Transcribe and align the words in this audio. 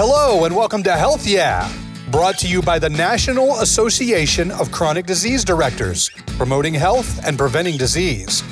Hello, 0.00 0.44
and 0.44 0.54
welcome 0.54 0.84
to 0.84 0.92
Health 0.92 1.26
Yeah, 1.26 1.68
brought 2.12 2.38
to 2.38 2.46
you 2.46 2.62
by 2.62 2.78
the 2.78 2.88
National 2.88 3.58
Association 3.58 4.52
of 4.52 4.70
Chronic 4.70 5.06
Disease 5.06 5.44
Directors, 5.44 6.08
promoting 6.36 6.72
health 6.72 7.26
and 7.26 7.36
preventing 7.36 7.76
disease. 7.76 8.44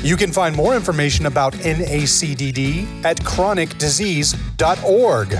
You 0.00 0.16
can 0.16 0.30
find 0.30 0.54
more 0.54 0.76
information 0.76 1.26
about 1.26 1.54
NACDD 1.54 3.04
at 3.04 3.16
chronicdisease.org. 3.16 5.38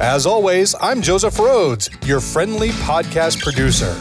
As 0.00 0.26
always, 0.26 0.74
I'm 0.80 1.00
Joseph 1.00 1.38
Rhodes, 1.38 1.88
your 2.04 2.20
friendly 2.20 2.70
podcast 2.70 3.40
producer. 3.40 3.96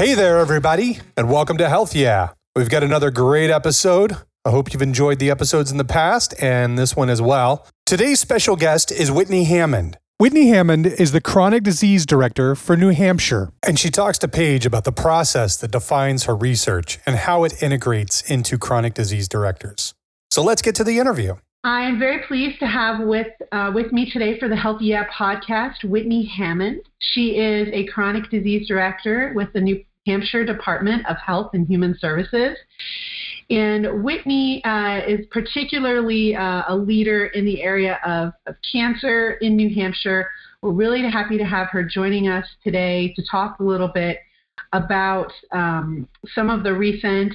Hey 0.00 0.14
there, 0.14 0.38
everybody, 0.38 0.98
and 1.14 1.30
welcome 1.30 1.58
to 1.58 1.68
Health 1.68 1.94
Yeah. 1.94 2.30
We've 2.56 2.70
got 2.70 2.82
another 2.82 3.10
great 3.10 3.50
episode. 3.50 4.16
I 4.46 4.50
hope 4.50 4.72
you've 4.72 4.80
enjoyed 4.80 5.18
the 5.18 5.28
episodes 5.30 5.70
in 5.70 5.76
the 5.76 5.84
past 5.84 6.32
and 6.42 6.78
this 6.78 6.96
one 6.96 7.10
as 7.10 7.20
well. 7.20 7.66
Today's 7.84 8.18
special 8.18 8.56
guest 8.56 8.90
is 8.90 9.12
Whitney 9.12 9.44
Hammond. 9.44 9.98
Whitney 10.16 10.48
Hammond 10.48 10.86
is 10.86 11.12
the 11.12 11.20
chronic 11.20 11.64
disease 11.64 12.06
director 12.06 12.54
for 12.54 12.78
New 12.78 12.88
Hampshire, 12.88 13.52
and 13.62 13.78
she 13.78 13.90
talks 13.90 14.16
to 14.20 14.26
Paige 14.26 14.64
about 14.64 14.84
the 14.84 14.90
process 14.90 15.58
that 15.58 15.70
defines 15.70 16.24
her 16.24 16.34
research 16.34 16.98
and 17.04 17.16
how 17.16 17.44
it 17.44 17.62
integrates 17.62 18.22
into 18.22 18.56
chronic 18.56 18.94
disease 18.94 19.28
directors. 19.28 19.92
So 20.30 20.42
let's 20.42 20.62
get 20.62 20.74
to 20.76 20.84
the 20.84 20.98
interview. 20.98 21.34
I 21.62 21.82
am 21.82 21.98
very 21.98 22.22
pleased 22.26 22.58
to 22.60 22.66
have 22.66 23.00
with 23.00 23.26
uh, 23.52 23.70
with 23.74 23.92
me 23.92 24.10
today 24.10 24.38
for 24.38 24.48
the 24.48 24.56
Healthy 24.56 24.86
Yeah 24.86 25.04
podcast 25.12 25.84
Whitney 25.84 26.24
Hammond. 26.24 26.80
She 27.00 27.36
is 27.36 27.68
a 27.74 27.84
chronic 27.88 28.30
disease 28.30 28.66
director 28.66 29.34
with 29.34 29.52
the 29.52 29.60
New 29.60 29.84
Hampshire 30.06 30.44
Department 30.44 31.06
of 31.06 31.16
Health 31.18 31.50
and 31.54 31.66
Human 31.66 31.96
Services. 31.98 32.56
And 33.50 34.04
Whitney 34.04 34.62
uh, 34.64 35.00
is 35.06 35.26
particularly 35.30 36.36
uh, 36.36 36.62
a 36.68 36.76
leader 36.76 37.26
in 37.26 37.44
the 37.44 37.62
area 37.62 37.98
of, 38.04 38.32
of, 38.46 38.54
cancer 38.72 39.32
in 39.40 39.56
New 39.56 39.74
Hampshire. 39.74 40.30
We're 40.62 40.72
really 40.72 41.02
happy 41.02 41.36
to 41.36 41.44
have 41.44 41.68
her 41.70 41.82
joining 41.82 42.28
us 42.28 42.46
today 42.62 43.12
to 43.16 43.24
talk 43.28 43.58
a 43.58 43.64
little 43.64 43.88
bit 43.88 44.18
about 44.72 45.32
um, 45.52 46.08
some 46.32 46.48
of 46.48 46.62
the 46.62 46.72
recent 46.72 47.34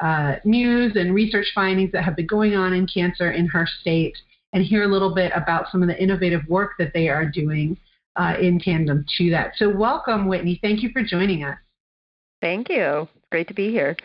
uh, 0.00 0.34
news 0.44 0.96
and 0.96 1.14
research 1.14 1.46
findings 1.54 1.92
that 1.92 2.04
have 2.04 2.16
been 2.16 2.26
going 2.26 2.54
on 2.54 2.72
in 2.72 2.86
cancer 2.86 3.30
in 3.30 3.46
her 3.46 3.66
state 3.80 4.16
and 4.52 4.64
hear 4.64 4.84
a 4.84 4.88
little 4.88 5.14
bit 5.14 5.32
about 5.34 5.70
some 5.70 5.82
of 5.82 5.88
the 5.88 6.00
innovative 6.00 6.42
work 6.48 6.72
that 6.78 6.92
they 6.92 7.08
are 7.08 7.24
doing 7.24 7.76
uh, 8.16 8.34
in 8.40 8.60
tandem 8.60 9.04
to 9.18 9.30
that. 9.30 9.52
So, 9.56 9.68
welcome, 9.68 10.26
Whitney. 10.28 10.58
Thank 10.62 10.82
you 10.82 10.90
for 10.92 11.02
joining 11.02 11.42
us. 11.42 11.56
Thank 12.44 12.68
you. 12.68 13.08
Great 13.30 13.48
to 13.48 13.54
be 13.54 13.70
here. 13.70 13.96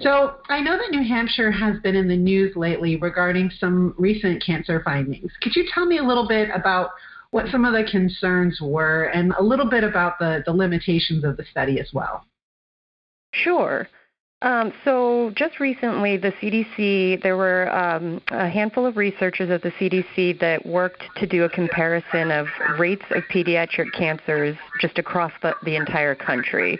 So, 0.00 0.36
I 0.48 0.60
know 0.60 0.78
that 0.78 0.92
New 0.92 1.02
Hampshire 1.02 1.50
has 1.50 1.76
been 1.80 1.96
in 1.96 2.06
the 2.06 2.16
news 2.16 2.54
lately 2.54 2.94
regarding 2.94 3.50
some 3.58 3.96
recent 3.98 4.40
cancer 4.46 4.80
findings. 4.84 5.32
Could 5.42 5.56
you 5.56 5.64
tell 5.74 5.84
me 5.84 5.98
a 5.98 6.04
little 6.04 6.28
bit 6.28 6.50
about 6.54 6.90
what 7.32 7.46
some 7.50 7.64
of 7.64 7.72
the 7.72 7.82
concerns 7.90 8.60
were 8.62 9.06
and 9.06 9.32
a 9.40 9.42
little 9.42 9.68
bit 9.68 9.82
about 9.82 10.20
the, 10.20 10.44
the 10.46 10.52
limitations 10.52 11.24
of 11.24 11.36
the 11.36 11.44
study 11.50 11.80
as 11.80 11.90
well? 11.92 12.24
Sure. 13.32 13.88
Um, 14.42 14.72
so 14.84 15.30
just 15.36 15.60
recently, 15.60 16.16
the 16.16 16.32
CDC, 16.32 17.22
there 17.22 17.36
were 17.36 17.72
um, 17.72 18.20
a 18.32 18.48
handful 18.48 18.84
of 18.84 18.96
researchers 18.96 19.50
at 19.50 19.62
the 19.62 19.70
CDC 19.70 20.40
that 20.40 20.66
worked 20.66 21.04
to 21.18 21.28
do 21.28 21.44
a 21.44 21.48
comparison 21.48 22.32
of 22.32 22.48
rates 22.76 23.04
of 23.10 23.22
pediatric 23.32 23.92
cancers 23.92 24.56
just 24.80 24.98
across 24.98 25.30
the, 25.42 25.54
the 25.64 25.76
entire 25.76 26.16
country. 26.16 26.76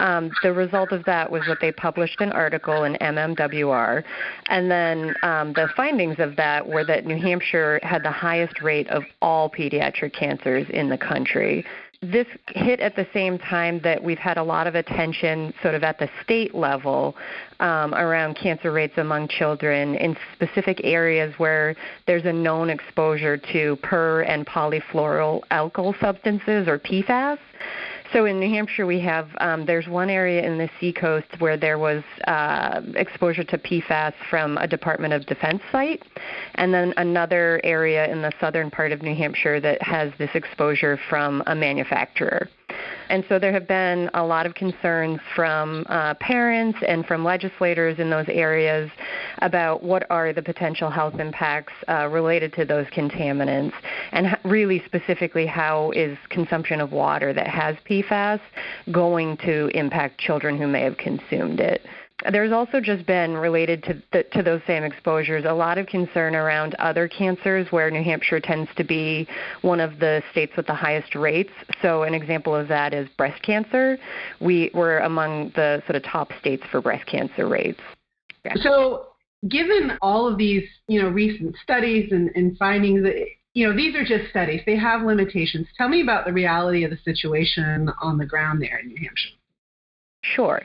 Um, 0.00 0.32
the 0.42 0.52
result 0.52 0.90
of 0.90 1.04
that 1.04 1.30
was 1.30 1.42
that 1.46 1.58
they 1.60 1.70
published 1.70 2.20
an 2.20 2.32
article 2.32 2.82
in 2.82 2.94
MMWR, 2.94 4.02
and 4.46 4.70
then 4.70 5.14
um, 5.22 5.52
the 5.52 5.68
findings 5.76 6.16
of 6.18 6.34
that 6.36 6.66
were 6.66 6.84
that 6.84 7.06
New 7.06 7.16
Hampshire 7.16 7.78
had 7.84 8.02
the 8.02 8.10
highest 8.10 8.60
rate 8.60 8.88
of 8.88 9.04
all 9.22 9.48
pediatric 9.48 10.12
cancers 10.12 10.66
in 10.70 10.88
the 10.88 10.98
country 10.98 11.64
this 12.02 12.26
hit 12.48 12.80
at 12.80 12.94
the 12.94 13.06
same 13.12 13.38
time 13.38 13.80
that 13.82 14.02
we've 14.02 14.18
had 14.18 14.36
a 14.36 14.42
lot 14.42 14.66
of 14.66 14.74
attention 14.74 15.52
sort 15.62 15.74
of 15.74 15.82
at 15.82 15.98
the 15.98 16.08
state 16.22 16.54
level 16.54 17.16
um, 17.60 17.94
around 17.94 18.36
cancer 18.36 18.70
rates 18.70 18.94
among 18.98 19.28
children 19.28 19.94
in 19.96 20.16
specific 20.34 20.80
areas 20.84 21.34
where 21.38 21.74
there's 22.06 22.24
a 22.24 22.32
known 22.32 22.70
exposure 22.70 23.36
to 23.36 23.76
per 23.82 24.22
and 24.22 24.46
polyfluoroalkyl 24.46 25.40
alkyl 25.50 25.98
substances 26.00 26.68
or 26.68 26.78
PFAS. 26.78 27.38
So 28.12 28.24
in 28.24 28.38
New 28.38 28.48
Hampshire, 28.48 28.86
we 28.86 29.00
have 29.00 29.28
um, 29.38 29.66
there's 29.66 29.88
one 29.88 30.10
area 30.10 30.44
in 30.44 30.58
the 30.58 30.68
seacoast 30.80 31.26
where 31.38 31.56
there 31.56 31.78
was 31.78 32.02
uh, 32.26 32.80
exposure 32.94 33.44
to 33.44 33.58
PFAS 33.58 34.12
from 34.30 34.58
a 34.58 34.66
Department 34.66 35.12
of 35.12 35.26
Defense 35.26 35.62
site, 35.72 36.02
and 36.54 36.72
then 36.72 36.94
another 36.96 37.60
area 37.64 38.10
in 38.10 38.22
the 38.22 38.32
southern 38.40 38.70
part 38.70 38.92
of 38.92 39.02
New 39.02 39.14
Hampshire 39.14 39.60
that 39.60 39.82
has 39.82 40.12
this 40.18 40.30
exposure 40.34 40.98
from 41.08 41.42
a 41.46 41.54
manufacturer. 41.54 42.48
And 43.08 43.24
so 43.28 43.38
there 43.38 43.52
have 43.52 43.66
been 43.68 44.10
a 44.14 44.24
lot 44.24 44.46
of 44.46 44.54
concerns 44.54 45.20
from 45.34 45.84
uh, 45.88 46.14
parents 46.14 46.78
and 46.86 47.06
from 47.06 47.24
legislators 47.24 47.98
in 47.98 48.10
those 48.10 48.26
areas 48.28 48.90
about 49.38 49.82
what 49.82 50.08
are 50.10 50.32
the 50.32 50.42
potential 50.42 50.90
health 50.90 51.18
impacts 51.20 51.72
uh, 51.88 52.08
related 52.08 52.52
to 52.54 52.64
those 52.64 52.86
contaminants, 52.86 53.72
and 54.12 54.36
really 54.44 54.82
specifically 54.86 55.46
how 55.46 55.90
is 55.92 56.16
consumption 56.30 56.80
of 56.80 56.92
water 56.92 57.32
that 57.32 57.46
has 57.46 57.76
PFAS 57.88 58.40
going 58.92 59.36
to 59.38 59.68
impact 59.68 60.18
children 60.18 60.58
who 60.58 60.66
may 60.66 60.82
have 60.82 60.96
consumed 60.96 61.60
it. 61.60 61.82
There's 62.32 62.52
also 62.52 62.80
just 62.80 63.06
been 63.06 63.34
related 63.34 63.82
to 63.84 64.02
the, 64.12 64.22
to 64.32 64.42
those 64.42 64.62
same 64.66 64.84
exposures 64.84 65.44
a 65.44 65.52
lot 65.52 65.76
of 65.76 65.86
concern 65.86 66.34
around 66.34 66.74
other 66.76 67.08
cancers 67.08 67.66
where 67.70 67.90
New 67.90 68.02
Hampshire 68.02 68.40
tends 68.40 68.70
to 68.76 68.84
be 68.84 69.28
one 69.60 69.80
of 69.80 69.98
the 69.98 70.22
states 70.30 70.52
with 70.56 70.66
the 70.66 70.74
highest 70.74 71.14
rates. 71.14 71.52
So 71.82 72.04
an 72.04 72.14
example 72.14 72.54
of 72.54 72.68
that 72.68 72.94
is 72.94 73.06
breast 73.18 73.42
cancer. 73.42 73.98
We 74.40 74.70
were 74.72 75.00
among 75.00 75.52
the 75.56 75.82
sort 75.86 75.96
of 75.96 76.04
top 76.04 76.30
states 76.40 76.62
for 76.70 76.80
breast 76.80 77.06
cancer 77.06 77.48
rates. 77.48 77.80
So 78.56 79.08
given 79.48 79.98
all 80.00 80.26
of 80.26 80.38
these, 80.38 80.64
you 80.88 81.02
know, 81.02 81.08
recent 81.08 81.54
studies 81.62 82.12
and, 82.12 82.30
and 82.34 82.56
findings 82.56 83.06
you 83.52 83.66
know, 83.66 83.74
these 83.74 83.94
are 83.94 84.04
just 84.04 84.28
studies. 84.28 84.60
They 84.66 84.76
have 84.76 85.02
limitations. 85.02 85.66
Tell 85.78 85.88
me 85.88 86.02
about 86.02 86.26
the 86.26 86.32
reality 86.32 86.84
of 86.84 86.90
the 86.90 86.98
situation 87.04 87.90
on 88.02 88.18
the 88.18 88.26
ground 88.26 88.60
there 88.60 88.78
in 88.80 88.88
New 88.88 88.98
Hampshire. 89.00 89.35
Sure. 90.34 90.62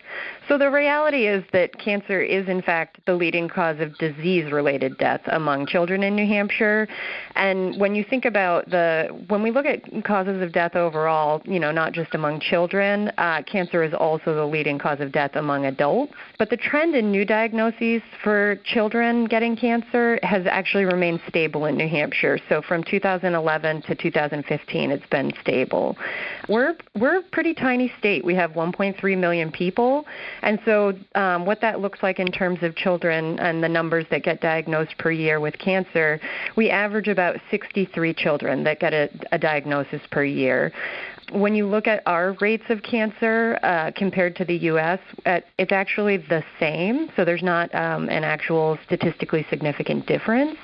So 0.48 0.58
the 0.58 0.70
reality 0.70 1.28
is 1.28 1.44
that 1.54 1.78
cancer 1.80 2.22
is, 2.22 2.50
in 2.50 2.62
fact, 2.62 3.00
the 3.06 3.14
leading 3.14 3.48
cause 3.48 3.80
of 3.80 3.98
disease 4.00 4.52
related 4.52 4.98
death 4.98 5.22
among 5.28 5.68
children 5.68 6.04
in 6.04 6.16
New 6.16 6.26
Hampshire. 6.26 6.88
And 7.36 7.80
when 7.80 7.96
you 7.96 8.04
think 8.04 8.26
about 8.26 8.70
the, 8.70 9.08
when 9.30 9.44
we 9.44 9.52
look 9.52 9.66
at 9.66 9.82
causes 10.04 10.42
of 10.42 10.52
death 10.52 10.76
overall, 10.76 11.42
you 11.46 11.60
know, 11.60 11.72
not 11.72 11.94
just 11.94 12.16
among 12.16 12.42
children, 12.42 13.12
uh, 13.18 13.44
cancer 13.44 13.84
is 13.84 13.94
also 13.94 14.36
the 14.36 14.46
leading 14.46 14.78
cause 14.78 15.00
of 15.00 15.12
death 15.12 15.36
among 15.36 15.68
adults. 15.68 16.14
But 16.38 16.50
the 16.50 16.58
trend 16.58 16.96
in 16.96 17.12
new 17.12 17.24
diagnoses 17.24 18.02
for 18.24 18.58
children 18.66 19.26
getting 19.26 19.56
cancer 19.56 20.20
has 20.24 20.46
actually 20.48 20.86
remained 20.86 21.22
stable 21.30 21.66
in 21.66 21.78
New 21.78 21.88
Hampshire. 21.88 22.40
So 22.50 22.62
from 22.62 22.84
2011 22.84 23.84
to 23.84 23.96
2015, 23.96 24.92
it's 24.92 25.06
been 25.08 25.32
stable. 25.40 25.96
We're, 26.50 26.76
we're 27.00 27.20
a 27.20 27.24
pretty 27.32 27.54
tiny 27.54 27.94
state. 28.00 28.26
We 28.26 28.36
have 28.36 28.52
1.3 28.52 29.18
million 29.18 29.51
people. 29.52 30.06
And 30.42 30.60
so, 30.66 30.94
um, 31.16 31.46
what 31.46 31.62
that 31.62 31.80
looks 31.80 32.02
like 32.02 32.20
in 32.20 32.32
terms 32.32 32.60
of 32.64 32.76
children 32.76 33.40
and 33.40 33.64
the 33.64 33.70
numbers 33.70 34.06
that 34.12 34.24
get 34.24 34.42
diagnosed 34.42 34.98
per 34.98 35.12
year 35.12 35.40
with 35.40 35.58
cancer, 35.58 36.20
we 36.56 36.70
average 36.70 37.08
about 37.08 37.38
63 37.50 38.14
children 38.14 38.64
that 38.64 38.80
get 38.80 38.94
a, 38.94 39.10
a 39.32 39.38
diagnosis 39.38 40.02
per 40.12 40.24
year. 40.24 40.72
When 41.32 41.56
you 41.56 41.68
look 41.68 41.88
at 41.88 42.04
our 42.06 42.36
rates 42.42 42.66
of 42.70 42.84
cancer 42.84 43.58
uh, 43.64 43.92
compared 43.96 44.36
to 44.38 44.46
the 44.46 44.56
U.S., 44.56 45.00
uh, 45.26 45.40
it's 45.58 45.72
actually 45.72 46.18
the 46.18 46.44
same. 46.60 47.10
So 47.16 47.24
there's 47.24 47.44
not 47.44 47.74
um, 47.74 48.10
an 48.10 48.24
actual 48.24 48.78
statistically 48.86 49.46
significant 49.50 50.08
difference 50.08 50.58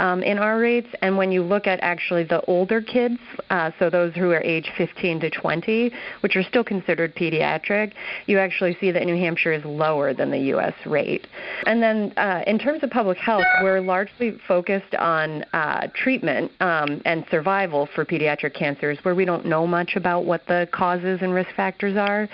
um, 0.00 0.22
in 0.22 0.38
our 0.38 0.58
rates. 0.58 0.88
And 1.02 1.16
when 1.16 1.30
you 1.30 1.42
look 1.42 1.66
at 1.66 1.78
actually 1.80 2.24
the 2.24 2.40
older 2.46 2.80
kids, 2.80 3.18
uh, 3.50 3.70
so 3.78 3.88
those 3.88 4.14
who 4.14 4.30
are 4.30 4.40
age 4.40 4.70
15 4.76 5.20
to 5.20 5.30
20, 5.30 5.92
which 6.20 6.34
are 6.34 6.42
still 6.42 6.64
considered 6.64 7.14
pediatric, 7.14 7.92
you 8.26 8.38
actually 8.38 8.76
see 8.80 8.90
that 8.90 9.04
New 9.04 9.16
Hampshire 9.16 9.52
is 9.52 9.64
lower 9.64 10.12
than 10.12 10.30
the 10.30 10.38
U.S. 10.54 10.74
rate. 10.86 11.26
And 11.66 11.82
then 11.82 12.12
uh, 12.16 12.42
in 12.46 12.58
terms 12.58 12.82
of 12.82 12.90
public 12.90 13.18
health, 13.18 13.44
we're 13.62 13.80
largely 13.80 14.38
focused 14.48 14.94
on 14.96 15.44
uh, 15.52 15.88
treatment 15.94 16.50
um, 16.60 17.00
and 17.04 17.24
survival 17.30 17.88
for 17.94 18.04
pediatric 18.04 18.54
cancers, 18.54 18.98
where 19.02 19.14
we 19.14 19.24
don't 19.24 19.46
know 19.46 19.66
much 19.66 19.89
about 19.96 20.24
what 20.24 20.46
the 20.46 20.68
causes 20.72 21.20
and 21.22 21.32
risk 21.32 21.50
factors 21.56 21.96
are. 21.96 22.28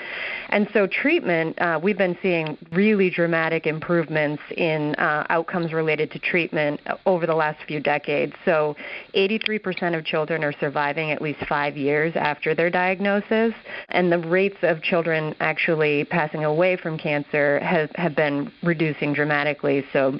And 0.51 0.69
so 0.73 0.87
treatment, 0.87 1.61
uh, 1.61 1.79
we've 1.83 1.99
been 1.99 2.17
seeing 2.23 2.57
really 2.73 3.11
dramatic 3.11 3.67
improvements 3.67 4.43
in 4.57 4.95
uh, 4.97 5.27
outcomes 5.31 5.73
related 5.73 6.11
to 6.13 6.19
treatment 6.19 6.81
over 7.05 7.27
the 7.27 7.35
last 7.35 7.59
few 7.67 7.81
decades. 7.81 8.33
So 8.45 8.77
83% 9.15 9.97
of 9.97 10.05
children 10.05 10.45
are 10.45 10.55
surviving 10.61 11.11
at 11.11 11.21
least 11.21 11.41
five 11.49 11.77
years 11.77 12.13
after 12.17 12.55
their 12.55 12.71
diagnosis, 12.71 13.55
and 13.89 14.11
the 14.11 14.19
rates 14.19 14.59
of 14.63 14.83
children 14.83 15.35
actually 15.41 16.05
passing 16.05 16.45
away 16.45 16.77
from 16.77 16.99
cancer 16.99 17.61
have 17.61 18.17
been 18.17 18.53
reducing 18.63 19.13
dramatically. 19.13 19.85
So 19.93 20.19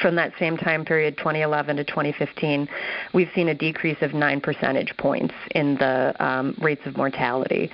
from 0.00 0.14
that 0.16 0.32
same 0.38 0.56
time 0.56 0.84
period, 0.84 1.16
2011 1.16 1.76
to 1.76 1.84
2015, 1.84 2.68
we've 3.14 3.30
seen 3.34 3.48
a 3.48 3.54
decrease 3.54 3.98
of 4.00 4.14
9 4.14 4.40
percentage 4.40 4.96
points 4.96 5.34
in 5.52 5.74
the 5.76 6.14
um, 6.24 6.56
rates 6.60 6.82
of 6.86 6.96
mortality. 6.96 7.70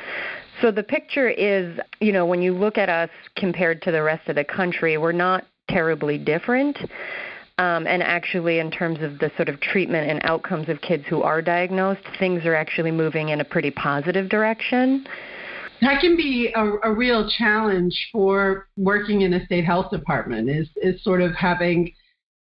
So 0.62 0.70
the 0.70 0.82
picture 0.82 1.28
is, 1.28 1.78
you 2.00 2.12
know, 2.12 2.26
when 2.26 2.40
you 2.40 2.55
look 2.55 2.78
at 2.78 2.88
us 2.88 3.11
compared 3.37 3.82
to 3.82 3.90
the 3.90 4.02
rest 4.02 4.28
of 4.28 4.37
the 4.37 4.44
country, 4.44 4.96
we're 4.99 5.12
not 5.12 5.44
terribly 5.69 6.19
different. 6.19 6.78
Um, 7.56 7.87
and 7.87 8.02
actually, 8.02 8.58
in 8.58 8.70
terms 8.70 9.00
of 9.00 9.19
the 9.20 9.31
sort 9.37 9.49
of 9.49 9.61
treatment 9.61 10.11
and 10.11 10.20
outcomes 10.25 10.69
of 10.69 10.81
kids 10.81 11.05
who 11.08 11.22
are 11.22 11.40
diagnosed, 11.40 12.02
things 12.19 12.44
are 12.44 12.55
actually 12.55 12.90
moving 12.90 13.28
in 13.28 13.40
a 13.40 13.44
pretty 13.44 13.70
positive 13.70 14.28
direction. 14.28 15.06
That 15.81 16.00
can 16.00 16.16
be 16.16 16.52
a, 16.55 16.64
a 16.82 16.93
real 16.93 17.28
challenge 17.38 18.08
for 18.11 18.69
working 18.76 19.20
in 19.20 19.34
a 19.34 19.44
state 19.44 19.64
health 19.64 19.90
department. 19.90 20.49
Is 20.49 20.69
is 20.76 21.02
sort 21.05 21.20
of 21.20 21.34
having 21.34 21.93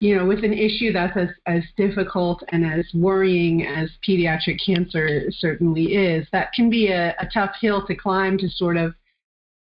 you 0.05 0.15
know, 0.15 0.27
with 0.27 0.45
an 0.45 0.53
issue 0.53 0.93
that's 0.93 1.17
as, 1.17 1.29
as 1.47 1.63
difficult 1.79 2.43
and 2.49 2.63
as 2.63 2.85
worrying 2.93 3.67
as 3.67 3.89
pediatric 4.07 4.59
cancer 4.65 5.31
certainly 5.31 5.95
is, 5.95 6.27
that 6.31 6.53
can 6.53 6.69
be 6.69 6.89
a, 6.89 7.17
a 7.19 7.27
tough 7.33 7.53
hill 7.59 7.87
to 7.87 7.95
climb 7.95 8.37
to 8.37 8.47
sort 8.51 8.77
of 8.77 8.93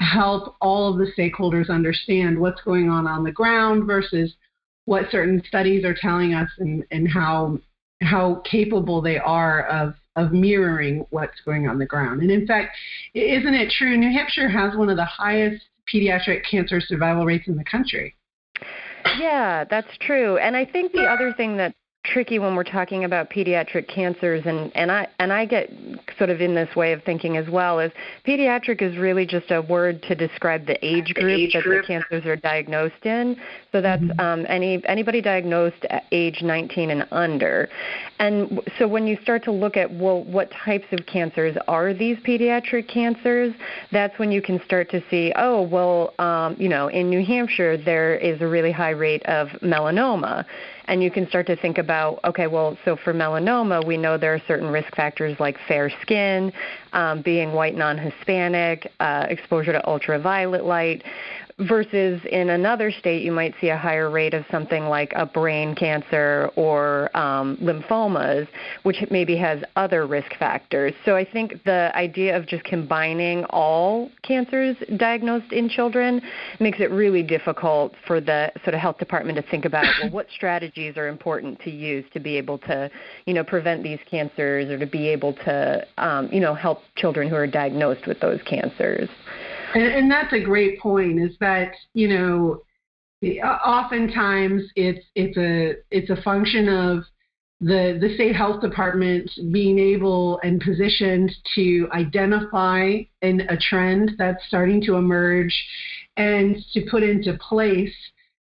help 0.00 0.54
all 0.60 0.92
of 0.92 0.98
the 0.98 1.10
stakeholders 1.16 1.70
understand 1.70 2.38
what's 2.38 2.60
going 2.60 2.90
on 2.90 3.06
on 3.06 3.24
the 3.24 3.32
ground 3.32 3.86
versus 3.86 4.34
what 4.84 5.10
certain 5.10 5.42
studies 5.48 5.82
are 5.82 5.96
telling 5.98 6.34
us 6.34 6.50
and, 6.58 6.84
and 6.90 7.08
how 7.08 7.58
how 8.02 8.42
capable 8.44 9.00
they 9.00 9.16
are 9.16 9.62
of 9.68 9.94
of 10.14 10.32
mirroring 10.32 11.06
what's 11.08 11.40
going 11.46 11.66
on 11.66 11.78
the 11.78 11.86
ground. 11.86 12.20
And 12.20 12.30
in 12.30 12.46
fact, 12.46 12.76
isn't 13.14 13.54
it 13.54 13.72
true? 13.78 13.96
New 13.96 14.12
Hampshire 14.12 14.50
has 14.50 14.76
one 14.76 14.90
of 14.90 14.98
the 14.98 15.06
highest 15.06 15.64
pediatric 15.92 16.42
cancer 16.50 16.82
survival 16.82 17.24
rates 17.24 17.48
in 17.48 17.56
the 17.56 17.64
country. 17.64 18.14
Yeah, 19.18 19.64
that's 19.64 19.96
true. 19.98 20.38
And 20.38 20.56
I 20.56 20.64
think 20.64 20.92
the 20.92 21.04
other 21.04 21.32
thing 21.32 21.56
that 21.58 21.74
tricky 22.04 22.38
when 22.38 22.54
we're 22.54 22.62
talking 22.62 23.04
about 23.04 23.30
pediatric 23.30 23.88
cancers 23.88 24.42
and 24.44 24.70
and 24.76 24.92
I 24.92 25.08
and 25.18 25.32
I 25.32 25.46
get 25.46 25.70
sort 26.18 26.28
of 26.28 26.40
in 26.40 26.54
this 26.54 26.76
way 26.76 26.92
of 26.92 27.02
thinking 27.02 27.38
as 27.38 27.48
well 27.48 27.78
is 27.80 27.90
pediatric 28.26 28.82
is 28.82 28.96
really 28.98 29.26
just 29.26 29.50
a 29.50 29.62
word 29.62 30.02
to 30.02 30.14
describe 30.14 30.66
the 30.66 30.76
age 30.84 31.14
group 31.14 31.26
the 31.26 31.32
age 31.32 31.52
that 31.54 31.62
group. 31.62 31.82
the 31.82 31.86
cancers 31.86 32.26
are 32.26 32.36
diagnosed 32.36 33.04
in 33.06 33.36
so 33.72 33.80
that's 33.80 34.02
mm-hmm. 34.02 34.20
um, 34.20 34.44
any 34.48 34.82
anybody 34.86 35.22
diagnosed 35.22 35.84
at 35.88 36.04
age 36.12 36.42
19 36.42 36.90
and 36.90 37.06
under 37.10 37.70
and 38.18 38.60
so 38.78 38.86
when 38.86 39.06
you 39.06 39.16
start 39.22 39.42
to 39.42 39.50
look 39.50 39.78
at 39.78 39.90
well 39.90 40.22
what 40.24 40.50
types 40.50 40.86
of 40.92 41.06
cancers 41.06 41.56
are 41.68 41.94
these 41.94 42.18
pediatric 42.18 42.86
cancers 42.86 43.54
that's 43.92 44.18
when 44.18 44.30
you 44.30 44.42
can 44.42 44.60
start 44.66 44.90
to 44.90 45.02
see 45.08 45.32
oh 45.36 45.62
well 45.62 46.12
um, 46.18 46.54
you 46.58 46.68
know 46.68 46.88
in 46.88 47.08
New 47.08 47.24
Hampshire 47.24 47.78
there 47.78 48.14
is 48.16 48.42
a 48.42 48.46
really 48.46 48.72
high 48.72 48.90
rate 48.90 49.24
of 49.24 49.48
melanoma 49.62 50.44
and 50.86 51.02
you 51.02 51.10
can 51.10 51.26
start 51.28 51.46
to 51.46 51.56
think 51.56 51.78
about 51.78 51.93
okay 52.24 52.46
well 52.46 52.76
so 52.84 52.96
for 52.96 53.12
melanoma 53.12 53.84
we 53.86 53.96
know 53.96 54.16
there 54.18 54.34
are 54.34 54.42
certain 54.46 54.68
risk 54.68 54.94
factors 54.94 55.38
like 55.38 55.56
fair 55.68 55.90
skin 56.02 56.52
um, 56.92 57.22
being 57.22 57.52
white 57.52 57.74
non-hispanic 57.74 58.90
uh, 59.00 59.26
exposure 59.28 59.72
to 59.72 59.86
ultraviolet 59.88 60.64
light 60.64 61.02
versus 61.60 62.20
in 62.32 62.50
another 62.50 62.90
state 62.90 63.22
you 63.22 63.30
might 63.30 63.54
see 63.60 63.68
a 63.68 63.76
higher 63.76 64.10
rate 64.10 64.34
of 64.34 64.44
something 64.50 64.84
like 64.86 65.12
a 65.14 65.24
brain 65.24 65.72
cancer 65.74 66.50
or 66.56 67.16
um, 67.16 67.56
lymphomas 67.58 68.48
which 68.82 68.96
maybe 69.10 69.36
has 69.36 69.62
other 69.76 70.06
risk 70.06 70.36
factors. 70.38 70.92
So 71.04 71.14
i 71.14 71.24
think 71.24 71.62
the 71.64 71.92
idea 71.94 72.36
of 72.36 72.46
just 72.46 72.64
combining 72.64 73.44
all 73.50 74.10
cancers 74.22 74.76
diagnosed 74.96 75.52
in 75.52 75.68
children 75.68 76.20
makes 76.58 76.80
it 76.80 76.90
really 76.90 77.22
difficult 77.22 77.92
for 78.06 78.20
the 78.20 78.50
sort 78.64 78.74
of 78.74 78.80
health 78.80 78.98
department 78.98 79.36
to 79.36 79.42
think 79.50 79.64
about 79.64 79.84
well 80.02 80.10
what 80.10 80.26
strategies 80.34 80.96
are 80.96 81.06
important 81.06 81.60
to 81.60 81.70
use 81.70 82.04
to 82.12 82.18
be 82.18 82.36
able 82.36 82.58
to 82.58 82.90
you 83.26 83.34
know 83.34 83.44
prevent 83.44 83.82
these 83.82 84.00
cancers 84.10 84.68
or 84.70 84.78
to 84.78 84.86
be 84.86 85.06
able 85.08 85.32
to 85.32 85.86
um, 85.98 86.28
you 86.32 86.40
know 86.40 86.54
help 86.54 86.80
children 86.96 87.28
who 87.28 87.36
are 87.36 87.46
diagnosed 87.46 88.08
with 88.08 88.18
those 88.18 88.40
cancers 88.42 89.08
and, 89.74 89.84
and 89.84 90.10
that's 90.10 90.32
a 90.32 90.40
great 90.40 90.80
point. 90.80 91.20
Is 91.20 91.36
that 91.40 91.72
you 91.92 92.08
know, 92.08 92.62
uh, 93.22 93.46
oftentimes 93.46 94.62
it's 94.76 95.04
it's 95.14 95.36
a 95.36 95.74
it's 95.90 96.10
a 96.10 96.22
function 96.22 96.68
of 96.68 97.04
the 97.60 97.98
the 98.00 98.14
state 98.14 98.34
health 98.34 98.60
department 98.60 99.30
being 99.52 99.78
able 99.78 100.38
and 100.42 100.60
positioned 100.60 101.32
to 101.54 101.88
identify 101.92 103.00
a 103.22 103.56
trend 103.60 104.12
that's 104.18 104.46
starting 104.46 104.82
to 104.82 104.96
emerge 104.96 105.54
and 106.16 106.56
to 106.72 106.86
put 106.90 107.02
into 107.02 107.38
place 107.38 107.94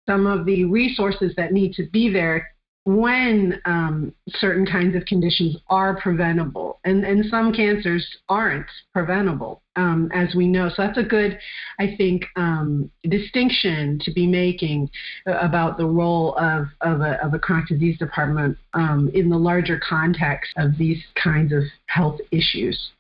some 0.07 0.25
of 0.25 0.45
the 0.45 0.65
resources 0.65 1.33
that 1.35 1.51
need 1.51 1.74
to 1.74 1.88
be 1.89 2.12
there 2.12 2.47
when 2.85 3.61
um, 3.65 4.13
certain 4.27 4.65
kinds 4.65 4.95
of 4.95 5.05
conditions 5.05 5.55
are 5.67 5.99
preventable, 6.01 6.79
and, 6.83 7.03
and 7.05 7.23
some 7.29 7.53
cancers 7.53 8.05
aren't 8.27 8.65
preventable, 8.91 9.61
um, 9.75 10.09
as 10.13 10.33
we 10.33 10.47
know. 10.47 10.67
So 10.69 10.75
that's 10.79 10.97
a 10.97 11.03
good, 11.03 11.37
I 11.79 11.93
think, 11.95 12.25
um, 12.35 12.89
distinction 13.03 13.99
to 14.03 14.11
be 14.11 14.25
making 14.25 14.89
about 15.27 15.77
the 15.77 15.85
role 15.85 16.35
of, 16.37 16.67
of, 16.81 17.01
a, 17.01 17.23
of 17.23 17.35
a 17.35 17.39
chronic 17.39 17.67
disease 17.67 17.99
department 17.99 18.57
um, 18.73 19.11
in 19.13 19.29
the 19.29 19.37
larger 19.37 19.79
context 19.87 20.51
of 20.57 20.75
these 20.79 21.03
kinds 21.21 21.53
of 21.53 21.63
health 21.85 22.19
issues. 22.31 22.91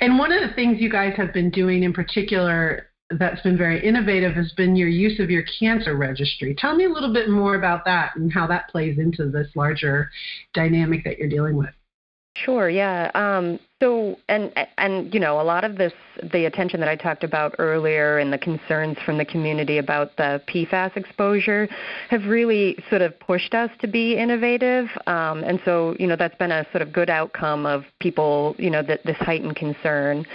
And 0.00 0.18
one 0.18 0.32
of 0.32 0.40
the 0.48 0.54
things 0.54 0.80
you 0.80 0.88
guys 0.88 1.14
have 1.16 1.32
been 1.32 1.50
doing 1.50 1.82
in 1.82 1.92
particular 1.92 2.86
that's 3.18 3.40
been 3.42 3.56
very 3.56 3.84
innovative 3.84 4.34
has 4.34 4.52
been 4.52 4.76
your 4.76 4.88
use 4.88 5.20
of 5.20 5.30
your 5.30 5.44
cancer 5.58 5.96
registry. 5.96 6.54
Tell 6.56 6.74
me 6.74 6.84
a 6.84 6.88
little 6.88 7.12
bit 7.12 7.28
more 7.28 7.54
about 7.54 7.84
that 7.84 8.16
and 8.16 8.32
how 8.32 8.46
that 8.48 8.68
plays 8.68 8.98
into 8.98 9.30
this 9.30 9.48
larger 9.54 10.10
dynamic 10.54 11.04
that 11.04 11.18
you're 11.18 11.28
dealing 11.28 11.56
with. 11.56 11.70
Sure. 12.36 12.70
Yeah. 12.70 13.10
Um, 13.14 13.58
so, 13.82 14.16
and 14.28 14.52
and 14.78 15.12
you 15.12 15.18
know, 15.18 15.40
a 15.40 15.42
lot 15.42 15.64
of 15.64 15.76
this, 15.76 15.92
the 16.32 16.44
attention 16.44 16.78
that 16.78 16.88
I 16.88 16.94
talked 16.94 17.24
about 17.24 17.56
earlier, 17.58 18.18
and 18.18 18.32
the 18.32 18.38
concerns 18.38 18.96
from 19.04 19.18
the 19.18 19.24
community 19.24 19.78
about 19.78 20.16
the 20.16 20.40
PFAS 20.46 20.96
exposure, 20.96 21.68
have 22.08 22.24
really 22.26 22.78
sort 22.88 23.02
of 23.02 23.18
pushed 23.18 23.54
us 23.54 23.70
to 23.80 23.88
be 23.88 24.16
innovative. 24.16 24.88
Um, 25.08 25.42
and 25.42 25.60
so, 25.64 25.96
you 25.98 26.06
know, 26.06 26.14
that's 26.14 26.36
been 26.36 26.52
a 26.52 26.64
sort 26.70 26.82
of 26.82 26.92
good 26.92 27.10
outcome 27.10 27.66
of 27.66 27.84
people, 27.98 28.54
you 28.56 28.70
know, 28.70 28.84
that 28.84 29.04
this 29.04 29.16
heightened 29.16 29.56
concern. 29.56 30.26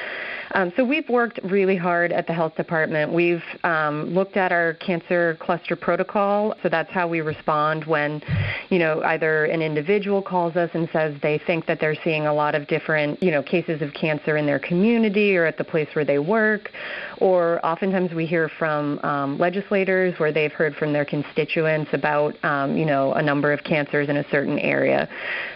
Um, 0.51 0.71
so 0.75 0.83
we've 0.83 1.07
worked 1.09 1.39
really 1.43 1.75
hard 1.75 2.11
at 2.11 2.25
the 2.27 2.33
health 2.33 2.55
department. 2.55 3.11
We've 3.11 3.43
um, 3.63 4.13
looked 4.13 4.37
at 4.37 4.51
our 4.51 4.75
cancer 4.75 5.37
cluster 5.39 5.75
protocol. 5.75 6.55
So 6.63 6.69
that's 6.69 6.89
how 6.91 7.07
we 7.07 7.21
respond 7.21 7.85
when, 7.85 8.21
you 8.69 8.79
know, 8.79 9.01
either 9.03 9.45
an 9.45 9.61
individual 9.61 10.21
calls 10.21 10.55
us 10.55 10.69
and 10.73 10.87
says 10.93 11.15
they 11.21 11.39
think 11.45 11.65
that 11.65 11.79
they're 11.79 11.97
seeing 12.03 12.27
a 12.27 12.33
lot 12.33 12.55
of 12.55 12.67
different, 12.67 13.21
you 13.21 13.31
know, 13.31 13.36
cases 13.43 13.81
of 13.81 13.93
cancer 13.93 14.37
in 14.37 14.45
their 14.45 14.59
community 14.59 15.35
or 15.35 15.45
at 15.45 15.57
the 15.57 15.63
place 15.63 15.87
where 15.93 16.05
they 16.05 16.19
work, 16.19 16.71
or 17.19 17.65
oftentimes 17.65 18.13
we 18.13 18.25
hear 18.25 18.49
from 18.57 18.99
um, 18.99 19.37
legislators 19.37 20.17
where 20.19 20.31
they've 20.31 20.51
heard 20.51 20.75
from 20.75 20.93
their 20.93 21.05
constituents 21.05 21.89
about, 21.93 22.33
um, 22.43 22.77
you 22.77 22.85
know, 22.85 23.13
a 23.13 23.21
number 23.21 23.51
of 23.51 23.63
cancers 23.63 24.09
in 24.09 24.17
a 24.17 24.29
certain 24.29 24.59
area. 24.59 25.07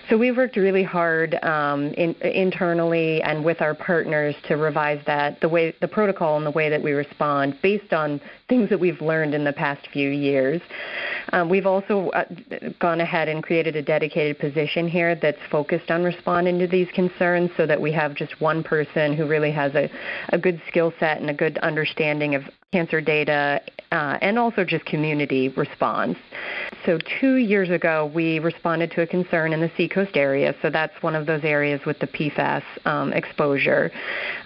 So 0.09 0.17
we've 0.17 0.35
worked 0.35 0.57
really 0.57 0.83
hard 0.83 1.35
um, 1.43 1.93
in, 1.93 2.15
internally 2.21 3.21
and 3.21 3.45
with 3.45 3.61
our 3.61 3.73
partners 3.73 4.35
to 4.47 4.55
revise 4.55 5.01
that 5.05 5.39
the 5.39 5.49
way 5.49 5.73
the 5.79 5.87
protocol 5.87 6.37
and 6.37 6.45
the 6.45 6.51
way 6.51 6.69
that 6.69 6.81
we 6.81 6.91
respond 6.91 7.57
based 7.61 7.93
on 7.93 8.19
things 8.51 8.67
that 8.67 8.81
we've 8.81 8.99
learned 8.99 9.33
in 9.33 9.45
the 9.45 9.53
past 9.53 9.87
few 9.93 10.09
years. 10.09 10.61
Um, 11.31 11.47
we've 11.47 11.65
also 11.65 12.09
uh, 12.09 12.25
gone 12.81 12.99
ahead 12.99 13.29
and 13.29 13.41
created 13.41 13.77
a 13.77 13.81
dedicated 13.81 14.39
position 14.39 14.89
here 14.89 15.15
that's 15.15 15.39
focused 15.49 15.89
on 15.89 16.03
responding 16.03 16.59
to 16.59 16.67
these 16.67 16.89
concerns 16.93 17.49
so 17.55 17.65
that 17.65 17.79
we 17.79 17.93
have 17.93 18.13
just 18.13 18.41
one 18.41 18.61
person 18.61 19.15
who 19.15 19.25
really 19.25 19.53
has 19.53 19.73
a, 19.75 19.89
a 20.33 20.37
good 20.37 20.61
skill 20.67 20.91
set 20.99 21.21
and 21.21 21.29
a 21.29 21.33
good 21.33 21.59
understanding 21.59 22.35
of 22.35 22.43
cancer 22.71 23.01
data 23.01 23.61
uh, 23.91 24.17
and 24.21 24.39
also 24.39 24.63
just 24.63 24.85
community 24.85 25.49
response. 25.49 26.17
So, 26.85 26.97
two 27.19 27.35
years 27.35 27.69
ago, 27.69 28.09
we 28.15 28.39
responded 28.39 28.91
to 28.91 29.01
a 29.01 29.07
concern 29.07 29.51
in 29.51 29.59
the 29.59 29.69
Seacoast 29.75 30.15
area. 30.15 30.55
So, 30.61 30.69
that's 30.69 30.93
one 31.01 31.13
of 31.13 31.25
those 31.25 31.43
areas 31.43 31.81
with 31.85 31.99
the 31.99 32.07
PFAS 32.07 32.63
um, 32.85 33.11
exposure 33.11 33.91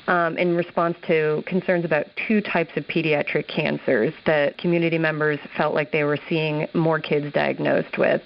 um, 0.08 0.38
in 0.38 0.56
response 0.56 0.98
to 1.08 1.44
concerns 1.46 1.86
about 1.86 2.08
two 2.28 2.42
types 2.42 2.72
of 2.76 2.86
pediatric 2.88 3.48
cancers 3.48 4.14
that 4.26 4.58
community 4.58 4.98
members 4.98 5.40
felt 5.56 5.76
like 5.76 5.92
they 5.92 6.04
were 6.04 6.18
seeing 6.28 6.68
more 6.74 7.00
kids 7.00 7.32
diagnosed 7.32 8.00
with. 8.00 8.22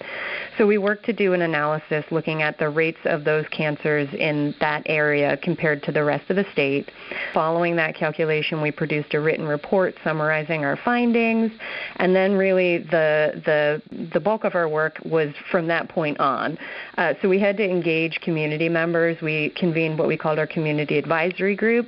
So, 0.58 0.66
we 0.66 0.78
worked 0.78 1.06
to 1.08 1.14
do 1.14 1.34
an 1.34 1.42
analysis 1.42 2.06
looking 2.10 2.42
at 2.42 2.58
the 2.58 2.70
rates 2.70 3.00
of 3.04 3.26
those 3.26 3.46
cancers 3.50 4.08
in 4.14 4.56
that 4.62 4.84
area 4.86 5.36
compared 5.44 5.84
to 5.84 5.92
the 5.92 6.06
rest 6.06 6.30
of 6.30 6.38
the 6.38 6.46
state. 6.54 6.90
Following 7.34 7.76
that 7.76 7.96
calculation, 7.96 8.62
we 8.62 8.72
produced 8.72 9.14
a 9.14 9.20
written 9.20 9.46
report 9.46 9.89
summarizing 10.04 10.66
our 10.66 10.78
findings, 10.78 11.52
and 11.98 12.16
then 12.16 12.34
really 12.34 12.80
the 12.80 13.42
the 13.46 13.82
the 14.14 14.20
bulk 14.20 14.44
of 14.44 14.56
our 14.56 14.68
work 14.68 15.00
was 15.06 15.30
from 15.52 15.68
that 15.68 15.90
point 15.90 16.20
on. 16.20 16.58
Uh, 16.98 17.14
so 17.22 17.30
we 17.30 17.40
had 17.40 17.58
to 17.58 17.64
engage 17.64 18.20
community 18.22 18.70
members. 18.70 19.22
We 19.22 19.52
convened 19.56 19.98
what 19.98 20.08
we 20.08 20.18
called 20.18 20.40
our 20.40 20.48
community 20.48 20.98
advisory 20.98 21.56
group. 21.56 21.88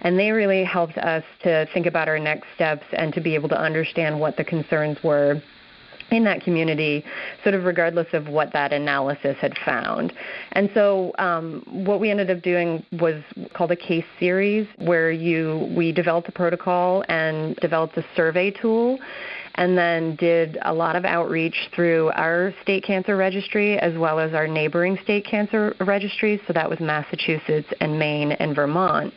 And 0.00 0.18
they 0.18 0.32
really 0.32 0.64
helped 0.64 0.98
us 0.98 1.22
to 1.44 1.66
think 1.72 1.86
about 1.86 2.08
our 2.08 2.18
next 2.18 2.48
steps 2.56 2.84
and 2.92 3.14
to 3.14 3.20
be 3.20 3.36
able 3.36 3.48
to 3.50 3.58
understand 3.58 4.18
what 4.18 4.36
the 4.36 4.42
concerns 4.42 4.98
were 5.04 5.40
in 6.10 6.24
that 6.24 6.42
community, 6.42 7.04
sort 7.42 7.54
of 7.54 7.64
regardless 7.64 8.08
of 8.12 8.28
what 8.28 8.52
that 8.52 8.72
analysis 8.72 9.36
had 9.40 9.56
found. 9.64 10.12
And 10.52 10.70
so, 10.74 11.12
um, 11.18 11.62
what 11.66 12.00
we 12.00 12.10
ended 12.10 12.30
up 12.30 12.42
doing 12.42 12.84
was 13.00 13.22
called 13.54 13.70
a 13.70 13.76
case 13.76 14.04
series, 14.18 14.66
where 14.78 15.10
you 15.10 15.72
we 15.76 15.92
developed 15.92 16.28
a 16.28 16.32
protocol 16.32 17.04
and 17.08 17.56
developed 17.56 17.96
a 17.96 18.04
survey 18.14 18.50
tool 18.50 18.98
and 19.56 19.76
then 19.76 20.16
did 20.16 20.58
a 20.62 20.72
lot 20.72 20.96
of 20.96 21.04
outreach 21.04 21.68
through 21.74 22.10
our 22.14 22.54
state 22.62 22.84
cancer 22.84 23.16
registry 23.16 23.78
as 23.78 23.96
well 23.98 24.18
as 24.18 24.32
our 24.32 24.46
neighboring 24.46 24.98
state 25.02 25.24
cancer 25.24 25.74
registries. 25.80 26.40
So 26.46 26.52
that 26.52 26.68
was 26.68 26.80
Massachusetts 26.80 27.68
and 27.80 27.98
Maine 27.98 28.32
and 28.32 28.54
Vermont. 28.54 29.12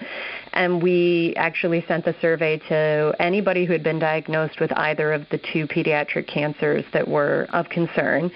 And 0.53 0.81
we 0.81 1.33
actually 1.35 1.83
sent 1.87 2.05
the 2.05 2.15
survey 2.21 2.59
to 2.69 3.15
anybody 3.19 3.65
who 3.65 3.73
had 3.73 3.83
been 3.83 3.99
diagnosed 3.99 4.59
with 4.59 4.71
either 4.77 5.11
of 5.11 5.23
the 5.31 5.39
two 5.51 5.67
pediatric 5.67 6.27
cancers 6.27 6.85
that 6.93 7.07
were 7.07 7.47
of 7.53 7.69
concern. 7.69 8.31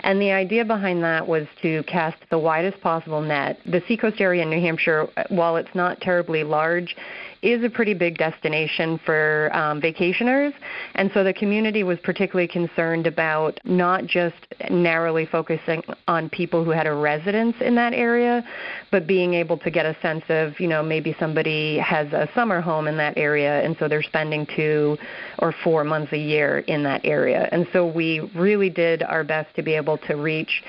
And 0.00 0.20
the 0.20 0.32
idea 0.32 0.64
behind 0.64 1.02
that 1.04 1.26
was 1.26 1.46
to 1.62 1.82
cast 1.84 2.18
the 2.30 2.38
widest 2.38 2.80
possible 2.80 3.20
net. 3.20 3.58
The 3.66 3.82
Seacoast 3.86 4.20
area 4.20 4.42
in 4.42 4.50
New 4.50 4.60
Hampshire, 4.60 5.06
while 5.28 5.56
it's 5.56 5.74
not 5.74 6.00
terribly 6.00 6.42
large, 6.42 6.96
is 7.42 7.64
a 7.64 7.70
pretty 7.70 7.94
big 7.94 8.18
destination 8.18 9.00
for 9.06 9.50
um, 9.54 9.80
vacationers. 9.80 10.52
And 10.94 11.10
so 11.14 11.24
the 11.24 11.32
community 11.32 11.84
was 11.84 11.98
particularly 12.02 12.48
concerned 12.48 13.06
about 13.06 13.58
not 13.64 14.06
just 14.06 14.36
narrowly 14.68 15.24
focusing 15.24 15.82
on 16.06 16.28
people 16.28 16.64
who 16.64 16.70
had 16.70 16.86
a 16.86 16.92
residence 16.92 17.56
in 17.60 17.74
that 17.76 17.94
area, 17.94 18.44
but 18.90 19.06
being 19.06 19.32
able 19.34 19.56
to 19.58 19.70
get 19.70 19.86
a 19.86 19.96
sense 20.02 20.24
of, 20.28 20.58
you 20.60 20.68
know, 20.68 20.82
maybe 20.82 21.16
somebody 21.18 21.59
has 21.78 22.12
a 22.12 22.28
summer 22.34 22.60
home 22.60 22.88
in 22.88 22.96
that 22.96 23.16
area 23.16 23.62
and 23.62 23.76
so 23.78 23.88
they're 23.88 24.02
spending 24.02 24.46
two 24.56 24.96
or 25.38 25.54
four 25.64 25.84
months 25.84 26.12
a 26.12 26.18
year 26.18 26.58
in 26.60 26.82
that 26.82 27.00
area. 27.04 27.48
And 27.52 27.66
so 27.72 27.86
we 27.86 28.20
really 28.34 28.70
did 28.70 29.02
our 29.02 29.24
best 29.24 29.54
to 29.56 29.62
be 29.62 29.74
able 29.74 29.98
to 29.98 30.14
reach 30.14 30.62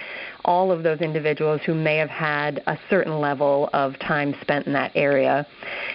all 0.45 0.71
of 0.71 0.83
those 0.83 0.99
individuals 0.99 1.61
who 1.65 1.73
may 1.73 1.97
have 1.97 2.09
had 2.09 2.63
a 2.67 2.77
certain 2.89 3.19
level 3.19 3.69
of 3.73 3.97
time 3.99 4.35
spent 4.41 4.67
in 4.67 4.73
that 4.73 4.91
area. 4.95 5.45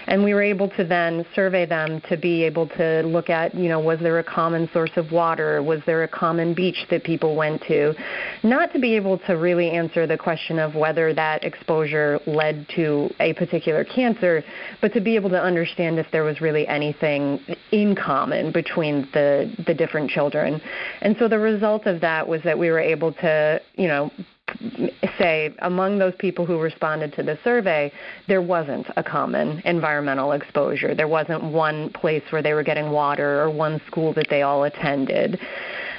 And 0.06 0.22
we 0.22 0.34
were 0.34 0.42
able 0.42 0.68
to 0.70 0.84
then 0.84 1.24
survey 1.34 1.66
them 1.66 2.00
to 2.08 2.16
be 2.16 2.44
able 2.44 2.68
to 2.68 3.02
look 3.02 3.30
at, 3.30 3.54
you 3.54 3.68
know, 3.68 3.80
was 3.80 3.98
there 4.00 4.18
a 4.18 4.24
common 4.24 4.68
source 4.72 4.90
of 4.96 5.10
water? 5.12 5.62
Was 5.62 5.80
there 5.86 6.02
a 6.04 6.08
common 6.08 6.54
beach 6.54 6.86
that 6.90 7.04
people 7.04 7.34
went 7.36 7.62
to? 7.68 7.94
Not 8.42 8.72
to 8.72 8.78
be 8.78 8.94
able 8.94 9.18
to 9.20 9.34
really 9.34 9.70
answer 9.70 10.06
the 10.06 10.18
question 10.18 10.58
of 10.58 10.74
whether 10.74 11.12
that 11.14 11.44
exposure 11.44 12.20
led 12.26 12.66
to 12.76 13.10
a 13.20 13.32
particular 13.34 13.84
cancer, 13.84 14.44
but 14.80 14.92
to 14.94 15.00
be 15.00 15.16
able 15.16 15.30
to 15.30 15.42
understand 15.42 15.98
if 15.98 16.06
there 16.12 16.24
was 16.24 16.40
really 16.40 16.66
anything 16.68 17.40
in 17.72 17.94
common 17.94 18.52
between 18.52 19.08
the, 19.12 19.52
the 19.66 19.74
different 19.74 20.10
children. 20.10 20.60
And 21.00 21.16
so 21.18 21.28
the 21.28 21.38
result 21.38 21.86
of 21.86 22.00
that 22.00 22.26
was 22.26 22.42
that 22.44 22.58
we 22.58 22.70
were 22.70 22.80
able 22.80 23.12
to, 23.14 23.60
you 23.76 23.88
know, 23.88 24.10
say 25.18 25.54
among 25.60 25.98
those 25.98 26.14
people 26.18 26.46
who 26.46 26.60
responded 26.60 27.12
to 27.14 27.22
the 27.22 27.38
survey, 27.44 27.92
there 28.28 28.42
wasn't 28.42 28.86
a 28.96 29.02
common 29.02 29.60
environmental 29.64 30.32
exposure. 30.32 30.94
There 30.94 31.08
wasn't 31.08 31.42
one 31.44 31.90
place 31.90 32.22
where 32.30 32.42
they 32.42 32.52
were 32.52 32.62
getting 32.62 32.90
water 32.90 33.40
or 33.42 33.50
one 33.50 33.80
school 33.86 34.12
that 34.14 34.26
they 34.30 34.42
all 34.42 34.64
attended. 34.64 35.40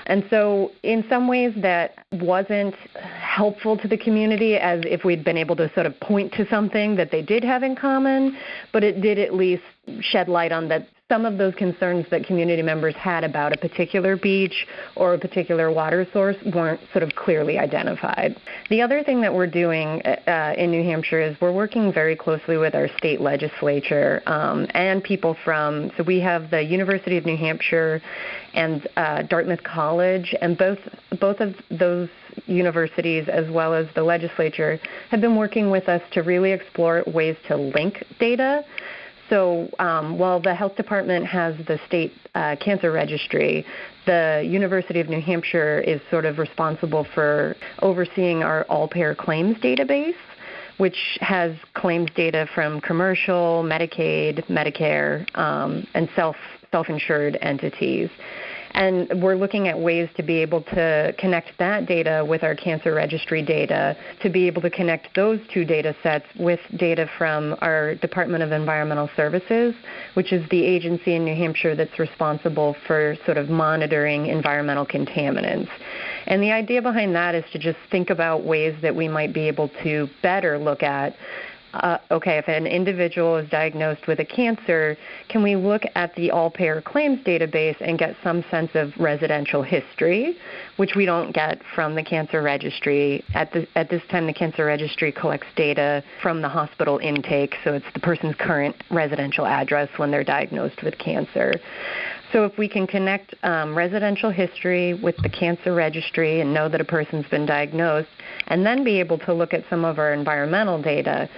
And 0.08 0.24
so, 0.30 0.72
in 0.84 1.04
some 1.10 1.28
ways, 1.28 1.54
that 1.58 2.06
wasn't 2.14 2.76
helpful 3.20 3.78
to 3.78 3.90
the 3.90 3.98
community 3.98 4.56
as 4.56 4.82
if 4.86 5.04
we'd 5.04 5.26
been 5.26 5.38
able 5.38 5.56
to 5.58 5.72
sort 5.74 5.86
of 5.86 6.00
point 6.00 6.32
to 6.34 6.48
something 6.50 6.96
that 6.96 7.12
they 7.12 7.22
did 7.22 7.44
have 7.44 7.62
in 7.62 7.76
common, 7.76 8.38
but 8.72 8.86
it 8.86 9.02
did 9.02 9.20
at 9.20 9.34
least 9.34 9.64
shed 10.00 10.30
light 10.30 10.54
on 10.54 10.70
that 10.70 10.88
some 11.10 11.26
of 11.26 11.38
those 11.38 11.56
concerns 11.56 12.06
that 12.12 12.26
community 12.26 12.62
members 12.62 12.94
had 12.96 13.24
about 13.24 13.54
a 13.54 13.58
particular 13.58 14.18
beach 14.18 14.68
or 14.98 15.14
a 15.14 15.18
particular 15.18 15.72
water 15.72 16.06
source 16.12 16.36
weren't 16.54 16.82
sort 16.92 17.02
of 17.02 17.16
clearly 17.16 17.58
identified. 17.58 18.36
The 18.70 18.82
other 18.82 19.04
thing 19.04 19.22
that 19.22 19.34
we're 19.34 19.48
doing 19.48 20.02
uh, 20.02 20.54
in 20.58 20.70
New 20.70 20.84
Hampshire 20.84 21.22
is 21.22 21.40
we're 21.40 21.54
working 21.54 21.94
very 21.94 22.18
closely 22.18 22.58
with 22.58 22.76
our 22.76 22.90
state 22.98 23.22
legislature 23.22 24.22
um, 24.26 24.68
and 24.72 25.02
people 25.02 25.38
from, 25.46 25.92
so 25.96 26.04
we 26.04 26.20
have 26.20 26.52
the 26.52 26.62
University 26.62 27.16
of 27.16 27.26
New 27.26 27.38
Hampshire 27.38 28.02
and 28.54 28.86
uh, 28.98 29.22
Dartmouth 29.22 29.64
College, 29.64 30.36
and 30.42 30.58
both, 30.58 30.80
both 31.22 31.40
of 31.40 31.56
those 31.72 32.10
universities 32.48 33.30
as 33.30 33.50
well 33.50 33.74
as 33.74 33.88
the 33.96 34.04
legislature 34.04 34.78
have 35.10 35.22
been 35.22 35.38
working 35.38 35.72
with 35.72 35.88
us 35.88 36.02
to 36.12 36.22
really 36.22 36.52
explore 36.52 37.02
ways 37.08 37.38
to 37.48 37.56
link 37.56 38.04
data 38.20 38.66
so 39.30 39.70
um, 39.80 40.18
while 40.18 40.40
the 40.40 40.54
health 40.54 40.76
department 40.76 41.26
has 41.26 41.56
the 41.68 41.80
state 41.88 42.14
uh, 42.36 42.56
cancer 42.64 42.92
registry, 42.92 43.66
the 44.06 44.44
University 44.46 45.00
of 45.00 45.10
New 45.10 45.22
Hampshire 45.22 45.80
is 45.80 46.00
sort 46.10 46.26
of 46.26 46.38
responsible 46.38 47.06
for 47.14 47.56
overseeing 47.82 48.44
our 48.44 48.64
all 48.64 48.88
payer 48.88 49.14
claims 49.14 49.58
database, 49.58 50.16
which 50.78 51.18
has 51.22 51.56
claims 51.74 52.10
data 52.16 52.48
from 52.56 52.80
commercial, 52.82 53.64
Medicaid, 53.64 54.46
Medicare, 54.48 55.26
um, 55.38 55.86
and 55.94 56.10
self 56.16 56.36
self 56.72 56.90
insured 56.90 57.38
entities. 57.42 58.10
And 58.78 59.24
we're 59.24 59.36
looking 59.36 59.68
at 59.68 59.80
ways 59.80 60.08
to 60.18 60.24
be 60.24 60.36
able 60.36 60.62
to 60.62 61.12
connect 61.18 61.58
that 61.58 61.88
data 61.88 62.24
with 62.24 62.44
our 62.44 62.54
cancer 62.54 62.94
registry 62.94 63.42
data, 63.42 63.98
to 64.22 64.30
be 64.30 64.46
able 64.46 64.62
to 64.62 64.70
connect 64.70 65.16
those 65.16 65.40
two 65.52 65.66
data 65.66 65.96
sets 66.04 66.28
with 66.38 66.60
data 66.78 67.10
from 67.18 67.56
our 67.62 67.96
Department 67.96 68.44
of 68.44 68.52
Environmental 68.52 69.10
Services, 69.16 69.74
which 70.14 70.32
is 70.32 70.48
the 70.52 70.64
agency 70.64 71.16
in 71.16 71.26
New 71.26 71.36
Hampshire 71.36 71.76
that's 71.76 71.98
responsible 71.98 72.76
for 72.86 73.16
sort 73.26 73.38
of 73.38 73.50
monitoring 73.50 74.28
environmental 74.28 74.86
contaminants. 74.86 75.70
And 76.28 76.44
the 76.44 76.52
idea 76.52 76.80
behind 76.80 77.16
that 77.16 77.34
is 77.34 77.46
to 77.54 77.58
just 77.58 77.80
think 77.90 78.12
about 78.12 78.44
ways 78.44 78.76
that 78.84 78.96
we 78.96 79.08
might 79.08 79.34
be 79.34 79.48
able 79.48 79.70
to 79.82 80.08
better 80.22 80.60
look 80.60 80.84
at 80.84 81.16
uh, 81.74 81.98
okay, 82.12 82.38
if 82.38 82.48
an 82.48 82.66
individual 82.66 83.38
is 83.38 83.50
diagnosed 83.50 84.08
with 84.08 84.20
a 84.20 84.26
cancer, 84.26 84.98
can 85.30 85.44
we 85.44 85.56
look 85.56 85.84
at 85.96 86.16
the 86.16 86.32
all 86.32 86.50
payer 86.50 86.82
claims 86.82 87.20
database 87.26 87.76
and 87.82 88.00
get 88.00 88.16
some 88.24 88.44
sense 88.50 88.72
of 88.74 88.92
residential 88.98 89.62
history, 89.62 90.38
which 90.78 90.96
we 90.96 91.06
don't 91.06 91.34
get 91.34 91.62
from 91.76 91.96
the 91.96 92.04
cancer 92.04 92.42
registry. 92.42 93.24
At, 93.34 93.52
the, 93.52 93.68
at 93.76 93.90
this 93.90 94.02
time, 94.10 94.28
the 94.28 94.34
cancer 94.34 94.66
registry 94.66 95.12
collects 95.12 95.48
data 95.56 96.04
from 96.22 96.42
the 96.42 96.50
hospital 96.50 97.00
intake, 97.00 97.56
so 97.64 97.74
it's 97.74 97.86
the 97.94 98.00
person's 98.00 98.36
current 98.36 98.76
residential 98.90 99.46
address 99.46 99.90
when 99.98 100.12
they're 100.12 100.24
diagnosed 100.24 100.84
with 100.84 100.98
cancer. 100.98 101.54
So 102.34 102.44
if 102.44 102.58
we 102.58 102.68
can 102.68 102.88
connect 102.88 103.34
um, 103.44 103.76
residential 103.76 104.30
history 104.30 104.94
with 104.94 105.16
the 105.18 105.30
cancer 105.30 105.74
registry 105.74 106.42
and 106.42 106.54
know 106.54 106.68
that 106.68 106.82
a 106.82 106.86
person's 106.86 107.26
been 107.28 107.46
diagnosed, 107.46 108.10
and 108.48 108.66
then 108.66 108.84
be 108.84 109.00
able 109.00 109.18
to 109.20 109.34
look 109.34 109.54
at 109.54 109.64
some 109.70 109.86
of 109.86 109.98
our 110.00 110.14
environmental 110.14 110.82
data, 110.82 111.30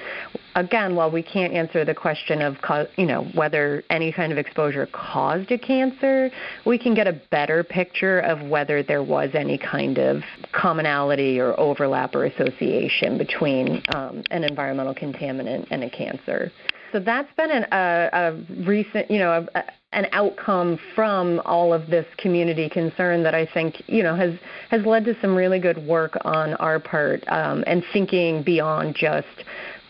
again, 0.55 0.95
while 0.95 1.11
we 1.11 1.23
can't 1.23 1.53
answer 1.53 1.85
the 1.85 1.95
question 1.95 2.41
of 2.41 2.55
you 2.97 3.05
know 3.05 3.23
whether 3.33 3.83
any 3.89 4.11
kind 4.11 4.31
of 4.31 4.37
exposure 4.37 4.87
caused 4.91 5.51
a 5.51 5.57
cancer, 5.57 6.31
we 6.65 6.77
can 6.77 6.93
get 6.93 7.07
a 7.07 7.13
better 7.31 7.63
picture 7.63 8.19
of 8.19 8.41
whether 8.49 8.83
there 8.83 9.03
was 9.03 9.29
any 9.33 9.57
kind 9.57 9.97
of 9.97 10.21
commonality 10.51 11.39
or 11.39 11.59
overlap 11.59 12.15
or 12.15 12.25
association 12.25 13.17
between 13.17 13.81
um, 13.93 14.23
an 14.31 14.43
environmental 14.43 14.93
contaminant 14.93 15.67
and 15.71 15.83
a 15.83 15.89
cancer. 15.89 16.51
So 16.91 16.99
that's 16.99 17.31
been 17.35 17.51
an, 17.51 17.65
a, 17.71 18.09
a 18.11 18.65
recent, 18.65 19.11
you 19.11 19.19
know, 19.19 19.47
a, 19.53 19.63
an 19.91 20.07
outcome 20.11 20.79
from 20.93 21.41
all 21.45 21.73
of 21.73 21.87
this 21.87 22.05
community 22.17 22.69
concern 22.69 23.23
that 23.23 23.33
I 23.33 23.47
think, 23.53 23.81
you 23.87 24.03
know, 24.03 24.15
has 24.15 24.33
has 24.69 24.85
led 24.85 25.05
to 25.05 25.19
some 25.19 25.35
really 25.35 25.59
good 25.59 25.77
work 25.87 26.17
on 26.23 26.53
our 26.55 26.79
part 26.79 27.23
um, 27.27 27.63
and 27.65 27.83
thinking 27.91 28.43
beyond 28.43 28.95
just 28.95 29.27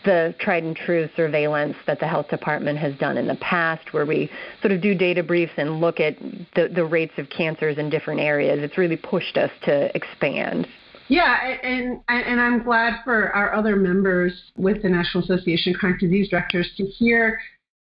the 0.04 0.34
tried 0.40 0.62
and 0.62 0.76
true 0.76 1.08
surveillance 1.16 1.76
that 1.86 2.00
the 2.00 2.06
health 2.06 2.28
department 2.28 2.78
has 2.78 2.94
done 2.96 3.16
in 3.16 3.26
the 3.26 3.36
past, 3.36 3.92
where 3.92 4.06
we 4.06 4.30
sort 4.62 4.72
of 4.72 4.80
do 4.80 4.94
data 4.94 5.22
briefs 5.22 5.52
and 5.56 5.80
look 5.80 6.00
at 6.00 6.18
the, 6.54 6.70
the 6.74 6.84
rates 6.84 7.14
of 7.18 7.28
cancers 7.30 7.78
in 7.78 7.90
different 7.90 8.20
areas. 8.20 8.58
It's 8.62 8.78
really 8.78 8.96
pushed 8.96 9.36
us 9.36 9.50
to 9.64 9.94
expand. 9.96 10.66
Yeah, 11.08 11.56
and, 11.64 12.00
and 12.08 12.40
I'm 12.40 12.62
glad 12.62 13.00
for 13.02 13.30
our 13.30 13.52
other 13.52 13.74
members 13.74 14.32
with 14.56 14.82
the 14.82 14.88
National 14.88 15.24
Association 15.24 15.74
of 15.74 15.80
Chronic 15.80 15.98
Disease 15.98 16.28
Directors 16.30 16.70
to 16.76 16.84
hear 16.84 17.40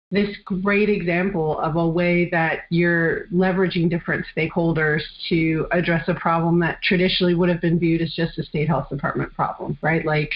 this 0.10 0.30
great 0.46 0.88
example 0.88 1.60
of 1.60 1.76
a 1.76 1.86
way 1.86 2.30
that 2.30 2.60
you're 2.70 3.28
leveraging 3.28 3.90
different 3.90 4.26
stakeholders 4.36 5.02
to 5.28 5.68
address 5.72 6.08
a 6.08 6.14
problem 6.14 6.60
that 6.62 6.82
traditionally 6.82 7.36
would 7.36 7.50
have 7.50 7.60
been 7.60 7.78
viewed 7.78 8.02
as 8.02 8.14
just 8.14 8.38
a 8.38 8.44
state 8.44 8.70
health 8.70 8.88
department 8.90 9.34
problem, 9.34 9.78
right? 9.82 10.06
Like, 10.06 10.32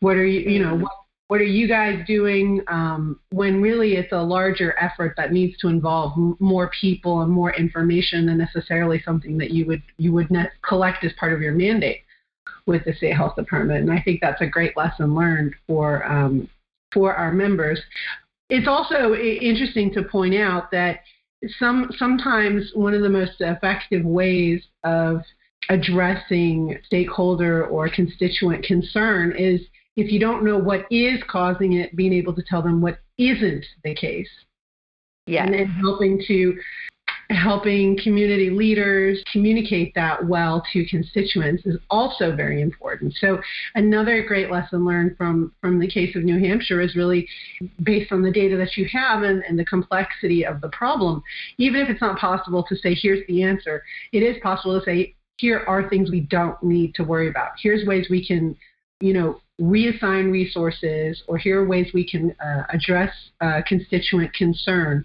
what 0.00 0.16
are 0.16 0.26
you, 0.26 0.50
you 0.50 0.60
know, 0.60 0.74
what 0.74 0.92
what 1.32 1.40
are 1.40 1.44
you 1.44 1.66
guys 1.66 1.98
doing 2.06 2.60
um, 2.68 3.18
when 3.30 3.62
really 3.62 3.94
it's 3.94 4.12
a 4.12 4.22
larger 4.22 4.78
effort 4.78 5.14
that 5.16 5.32
needs 5.32 5.56
to 5.56 5.68
involve 5.68 6.12
m- 6.14 6.36
more 6.40 6.70
people 6.78 7.22
and 7.22 7.32
more 7.32 7.54
information 7.54 8.26
than 8.26 8.36
necessarily 8.36 9.00
something 9.02 9.38
that 9.38 9.50
you 9.50 9.64
would 9.64 9.82
you 9.96 10.12
would 10.12 10.28
collect 10.60 11.02
as 11.04 11.12
part 11.14 11.32
of 11.32 11.40
your 11.40 11.54
mandate 11.54 12.02
with 12.66 12.84
the 12.84 12.92
state 12.92 13.16
health 13.16 13.34
department? 13.34 13.80
And 13.80 13.90
i 13.90 13.98
think 14.02 14.20
that's 14.20 14.42
a 14.42 14.46
great 14.46 14.76
lesson 14.76 15.14
learned 15.14 15.54
for 15.66 16.04
um, 16.04 16.50
for 16.92 17.14
our 17.14 17.32
members. 17.32 17.80
It's 18.50 18.68
also 18.68 19.14
interesting 19.14 19.90
to 19.94 20.02
point 20.02 20.34
out 20.34 20.70
that 20.72 21.00
some 21.58 21.90
sometimes 21.96 22.72
one 22.74 22.92
of 22.92 23.00
the 23.00 23.08
most 23.08 23.40
effective 23.40 24.04
ways 24.04 24.62
of 24.84 25.22
addressing 25.70 26.76
stakeholder 26.84 27.64
or 27.68 27.88
constituent 27.88 28.66
concern 28.66 29.34
is 29.34 29.62
if 29.96 30.10
you 30.10 30.18
don't 30.18 30.44
know 30.44 30.58
what 30.58 30.86
is 30.90 31.22
causing 31.28 31.74
it, 31.74 31.94
being 31.96 32.12
able 32.12 32.34
to 32.34 32.42
tell 32.42 32.62
them 32.62 32.80
what 32.80 32.98
isn't 33.18 33.64
the 33.84 33.94
case. 33.94 34.30
Yeah. 35.26 35.44
And 35.44 35.54
then 35.54 35.66
helping 35.66 36.22
to 36.26 36.58
helping 37.30 37.98
community 38.02 38.50
leaders 38.50 39.22
communicate 39.32 39.94
that 39.94 40.26
well 40.26 40.62
to 40.72 40.84
constituents 40.86 41.64
is 41.66 41.76
also 41.90 42.34
very 42.34 42.60
important. 42.60 43.14
So 43.18 43.40
another 43.74 44.22
great 44.22 44.50
lesson 44.50 44.84
learned 44.84 45.16
from, 45.16 45.52
from 45.60 45.78
the 45.78 45.88
case 45.88 46.14
of 46.14 46.24
New 46.24 46.38
Hampshire 46.38 46.80
is 46.80 46.94
really 46.94 47.28
based 47.82 48.12
on 48.12 48.22
the 48.22 48.30
data 48.30 48.56
that 48.56 48.76
you 48.76 48.86
have 48.92 49.22
and, 49.22 49.42
and 49.44 49.58
the 49.58 49.64
complexity 49.64 50.44
of 50.44 50.60
the 50.60 50.68
problem. 50.70 51.22
Even 51.58 51.80
if 51.80 51.88
it's 51.88 52.00
not 52.00 52.18
possible 52.18 52.64
to 52.68 52.76
say, 52.76 52.94
here's 52.94 53.26
the 53.28 53.42
answer, 53.42 53.82
it 54.12 54.22
is 54.22 54.36
possible 54.42 54.78
to 54.78 54.84
say, 54.84 55.14
here 55.38 55.64
are 55.66 55.88
things 55.88 56.10
we 56.10 56.20
don't 56.20 56.62
need 56.62 56.94
to 56.94 57.02
worry 57.02 57.28
about. 57.28 57.52
Here's 57.60 57.86
ways 57.86 58.06
we 58.10 58.24
can, 58.24 58.56
you 59.00 59.12
know, 59.12 59.40
reassign 59.60 60.32
resources, 60.32 61.22
or 61.28 61.38
here 61.38 61.62
are 61.62 61.66
ways 61.66 61.88
we 61.92 62.08
can 62.08 62.34
uh, 62.44 62.62
address 62.70 63.12
uh, 63.40 63.60
constituent 63.66 64.32
concern 64.34 65.04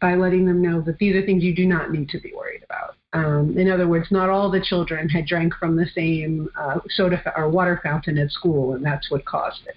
by 0.00 0.14
letting 0.14 0.46
them 0.46 0.62
know 0.62 0.80
that 0.80 0.98
these 0.98 1.14
are 1.14 1.24
things 1.24 1.42
you 1.42 1.54
do 1.54 1.66
not 1.66 1.90
need 1.90 2.08
to 2.08 2.20
be 2.20 2.32
worried 2.34 2.62
about. 2.64 2.96
Um, 3.12 3.56
in 3.56 3.70
other 3.70 3.88
words, 3.88 4.08
not 4.10 4.28
all 4.28 4.50
the 4.50 4.60
children 4.60 5.08
had 5.08 5.26
drank 5.26 5.54
from 5.54 5.76
the 5.76 5.86
same 5.94 6.48
uh, 6.58 6.80
soda 6.90 7.20
fa- 7.22 7.34
or 7.36 7.48
water 7.48 7.80
fountain 7.82 8.18
at 8.18 8.30
school, 8.30 8.74
and 8.74 8.84
that's 8.84 9.10
what 9.10 9.24
caused 9.24 9.66
it. 9.66 9.76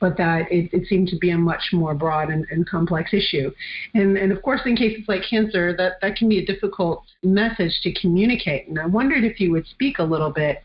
But 0.00 0.16
that 0.16 0.50
it, 0.50 0.70
it 0.72 0.86
seemed 0.88 1.08
to 1.08 1.16
be 1.16 1.30
a 1.30 1.38
much 1.38 1.70
more 1.72 1.94
broad 1.94 2.30
and, 2.30 2.46
and 2.50 2.68
complex 2.68 3.12
issue. 3.12 3.52
And, 3.94 4.16
and 4.16 4.32
of 4.32 4.42
course, 4.42 4.62
in 4.64 4.74
cases 4.74 5.04
like 5.06 5.22
cancer, 5.28 5.76
that, 5.76 6.00
that 6.00 6.16
can 6.16 6.28
be 6.28 6.38
a 6.38 6.46
difficult 6.46 7.04
message 7.22 7.78
to 7.82 7.92
communicate. 8.00 8.68
And 8.68 8.78
I 8.78 8.86
wondered 8.86 9.22
if 9.24 9.38
you 9.38 9.52
would 9.52 9.66
speak 9.66 9.98
a 9.98 10.04
little 10.04 10.30
bit 10.30 10.64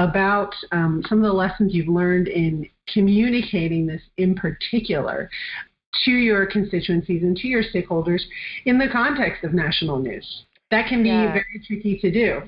about 0.00 0.54
um, 0.72 1.02
some 1.08 1.18
of 1.18 1.24
the 1.24 1.32
lessons 1.32 1.74
you've 1.74 1.88
learned 1.88 2.26
in 2.26 2.66
communicating 2.88 3.86
this 3.86 4.00
in 4.16 4.34
particular 4.34 5.28
to 6.04 6.10
your 6.10 6.46
constituencies 6.46 7.22
and 7.22 7.36
to 7.36 7.46
your 7.46 7.62
stakeholders 7.62 8.22
in 8.64 8.78
the 8.78 8.88
context 8.90 9.44
of 9.44 9.52
national 9.52 9.98
news. 9.98 10.44
That 10.70 10.88
can 10.88 11.02
be 11.02 11.10
yeah. 11.10 11.32
very 11.32 11.62
tricky 11.66 11.98
to 11.98 12.10
do. 12.10 12.42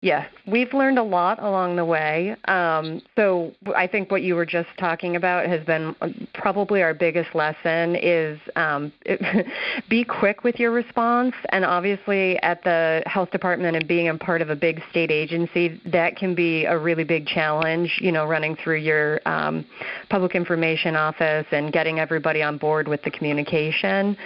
Yes, 0.00 0.30
we've 0.46 0.72
learned 0.72 1.00
a 1.00 1.02
lot 1.02 1.42
along 1.42 1.74
the 1.74 1.84
way. 1.84 2.36
Um, 2.46 3.02
so 3.16 3.52
I 3.74 3.88
think 3.88 4.12
what 4.12 4.22
you 4.22 4.36
were 4.36 4.46
just 4.46 4.68
talking 4.78 5.16
about 5.16 5.48
has 5.48 5.64
been 5.64 5.92
probably 6.34 6.82
our 6.84 6.94
biggest 6.94 7.34
lesson 7.34 7.96
is 7.96 8.38
um, 8.54 8.92
it, 9.04 9.46
be 9.88 10.04
quick 10.04 10.44
with 10.44 10.60
your 10.60 10.70
response. 10.70 11.34
And 11.48 11.64
obviously, 11.64 12.40
at 12.42 12.62
the 12.62 13.02
health 13.06 13.32
department 13.32 13.74
and 13.74 13.88
being 13.88 14.08
a 14.08 14.16
part 14.16 14.40
of 14.40 14.50
a 14.50 14.56
big 14.56 14.80
state 14.88 15.10
agency, 15.10 15.80
that 15.86 16.14
can 16.14 16.32
be 16.32 16.64
a 16.64 16.78
really 16.78 17.04
big 17.04 17.26
challenge. 17.26 17.98
You 18.00 18.12
know, 18.12 18.24
running 18.24 18.54
through 18.54 18.78
your 18.78 19.20
um, 19.26 19.66
public 20.10 20.36
information 20.36 20.94
office 20.94 21.46
and 21.50 21.72
getting 21.72 21.98
everybody 21.98 22.40
on 22.40 22.56
board 22.56 22.86
with 22.86 23.02
the 23.02 23.10
communication. 23.10 24.16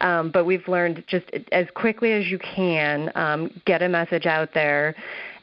Um, 0.00 0.32
but 0.32 0.44
we've 0.44 0.66
learned 0.66 1.04
just 1.06 1.26
as 1.52 1.68
quickly 1.76 2.10
as 2.14 2.26
you 2.26 2.40
can, 2.40 3.12
um, 3.14 3.62
get 3.64 3.80
a 3.80 3.88
message 3.88 4.26
out 4.26 4.52
there 4.54 4.96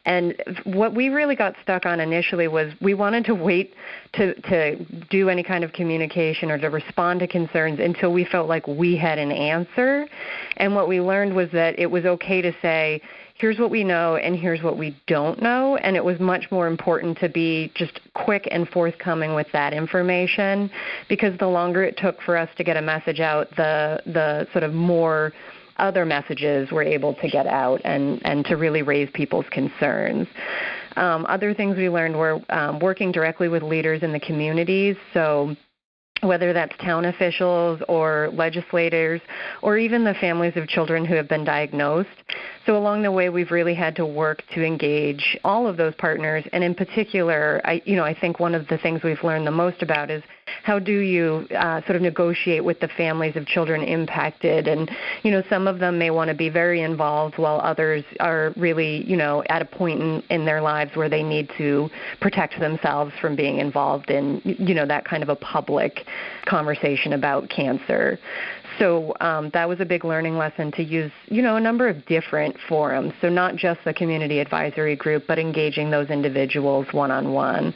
and 0.08 0.42
what 0.64 0.96
we 0.96 1.10
really 1.10 1.36
got 1.36 1.54
stuck 1.62 1.86
on 1.86 2.00
initially 2.00 2.48
was 2.48 2.74
we 2.82 2.94
wanted 2.94 3.26
to 3.26 3.36
wait 3.36 3.74
to, 4.14 4.34
to 4.44 4.86
do 5.10 5.28
any 5.28 5.44
kind 5.44 5.66
of 5.66 5.74
communication 5.74 6.50
or 6.50 6.58
to 6.58 6.70
respond 6.70 7.20
to 7.20 7.28
concerns 7.28 7.82
until 7.82 8.14
we 8.14 8.24
felt 8.24 8.48
like 8.48 8.66
we 8.68 8.96
had 8.96 9.20
an 9.20 9.34
answer. 9.34 10.08
And 10.56 10.74
what 10.74 10.88
we 10.88 11.02
learned 11.02 11.36
was 11.36 11.50
that 11.52 11.78
it 11.78 11.88
was 11.88 12.06
okay 12.06 12.42
to 12.42 12.54
say, 12.62 13.02
here's 13.36 13.60
what 13.60 13.70
we 13.70 13.84
know 13.84 14.16
and 14.16 14.38
here's 14.38 14.64
what 14.64 14.78
we 14.78 14.98
don't 15.08 15.42
know. 15.42 15.76
And 15.76 15.98
it 15.98 16.04
was 16.04 16.22
much 16.22 16.46
more 16.52 16.68
important 16.68 17.18
to 17.20 17.28
be 17.28 17.70
just 17.76 18.00
quick 18.14 18.48
and 18.50 18.66
forthcoming 18.70 19.36
with 19.36 19.48
that 19.52 19.74
information 19.74 20.72
because 21.10 21.38
the 21.38 21.48
longer 21.48 21.84
it 21.84 21.98
took 21.98 22.22
for 22.22 22.38
us 22.38 22.50
to 22.56 22.64
get 22.64 22.78
a 22.78 22.82
message 22.82 23.20
out, 23.20 23.50
the 23.58 24.02
the 24.06 24.48
sort 24.54 24.64
of 24.64 24.74
more 24.74 25.34
other 25.80 26.06
messages 26.06 26.72
were 26.72 26.84
able 26.84 27.14
to 27.16 27.30
get 27.30 27.48
out 27.48 27.82
and, 27.84 28.22
and 28.26 28.46
to 28.46 28.56
really 28.56 28.82
raise 28.82 29.10
people's 29.14 29.46
concerns. 29.52 30.28
Um, 30.96 31.26
other 31.30 31.54
things 31.54 31.78
we 31.78 31.90
learned 31.90 32.18
were 32.18 32.40
um, 32.50 32.80
working 32.80 33.12
directly 33.12 33.50
with 33.50 33.64
leaders 33.64 34.02
in 34.04 34.12
the 34.12 34.20
communities. 34.20 34.96
So 35.14 35.56
whether 36.22 36.54
that's 36.54 36.76
town 36.78 37.06
officials 37.06 37.82
or 37.88 38.30
legislators 38.34 39.22
or 39.62 39.78
even 39.78 40.04
the 40.04 40.16
families 40.16 40.54
of 40.56 40.68
children 40.68 41.06
who 41.06 41.16
have 41.16 41.28
been 41.28 41.44
diagnosed. 41.44 42.10
So 42.66 42.76
along 42.76 43.04
the 43.04 43.12
way, 43.12 43.30
we've 43.30 43.52
really 43.52 43.76
had 43.76 43.96
to 43.98 44.06
work 44.06 44.44
to 44.54 44.64
engage 44.64 45.38
all 45.44 45.68
of 45.68 45.78
those 45.78 45.94
partners, 45.96 46.44
and 46.54 46.64
in 46.64 46.76
particular, 46.76 47.62
I, 47.64 47.82
you 47.86 47.96
know, 47.96 48.04
I 48.04 48.14
think 48.20 48.40
one 48.40 48.56
of 48.56 48.68
the 48.68 48.78
things 48.78 49.04
we've 49.04 49.24
learned 49.24 49.48
the 49.48 49.52
most 49.52 49.82
about 49.82 50.10
is 50.10 50.24
how 50.64 50.80
do 50.80 51.00
you 51.00 51.48
uh, 51.56 51.82
sort 51.82 51.96
of 51.96 52.02
negotiate 52.02 52.64
with 52.64 52.80
the 52.80 52.88
families 52.90 53.36
of 53.36 53.46
children 53.46 53.82
impacted, 53.84 54.68
and 54.68 54.90
you 55.24 55.32
know, 55.32 55.44
some 55.50 55.68
of 55.68 55.80
them 55.80 55.98
may 55.98 56.10
want 56.10 56.30
to 56.30 56.36
be 56.36 56.50
very 56.50 56.82
involved, 56.82 57.38
while 57.38 57.60
others 57.62 58.04
are 58.20 58.54
really, 58.58 59.04
you 59.10 59.18
know, 59.18 59.44
at 59.50 59.62
a 59.62 59.66
point 59.66 60.02
in, 60.02 60.24
in 60.30 60.46
their 60.46 60.62
lives 60.62 60.96
where 60.96 61.10
they 61.10 61.24
need 61.24 61.50
to 61.58 61.90
protect 62.22 62.60
themselves 62.60 63.14
from 63.20 63.36
being 63.36 63.60
involved 63.60 64.10
in, 64.10 64.42
you 64.44 64.74
know, 64.74 64.86
that 64.86 65.06
kind 65.06 65.24
of 65.24 65.30
a 65.30 65.36
public 65.36 66.06
conversation 66.46 67.14
about 67.14 67.50
cancer. 67.50 68.20
So 68.80 69.14
um, 69.22 69.50
that 69.54 69.68
was 69.68 69.80
a 69.80 69.86
big 69.86 70.06
learning 70.06 70.38
lesson 70.38 70.72
to 70.74 70.84
use, 70.84 71.12
you 71.28 71.42
know, 71.42 71.56
a 71.56 71.60
number 71.60 71.88
of 71.88 72.06
different 72.06 72.56
forums. 72.68 73.14
So 73.22 73.30
not 73.30 73.56
just 73.56 73.80
the 73.86 73.94
community 73.94 74.40
advisory 74.40 74.96
group, 74.96 75.26
but 75.28 75.40
engaging 75.40 75.90
those 75.90 76.10
individuals 76.10 76.86
one 76.92 77.10
on 77.10 77.34
one. 77.34 77.74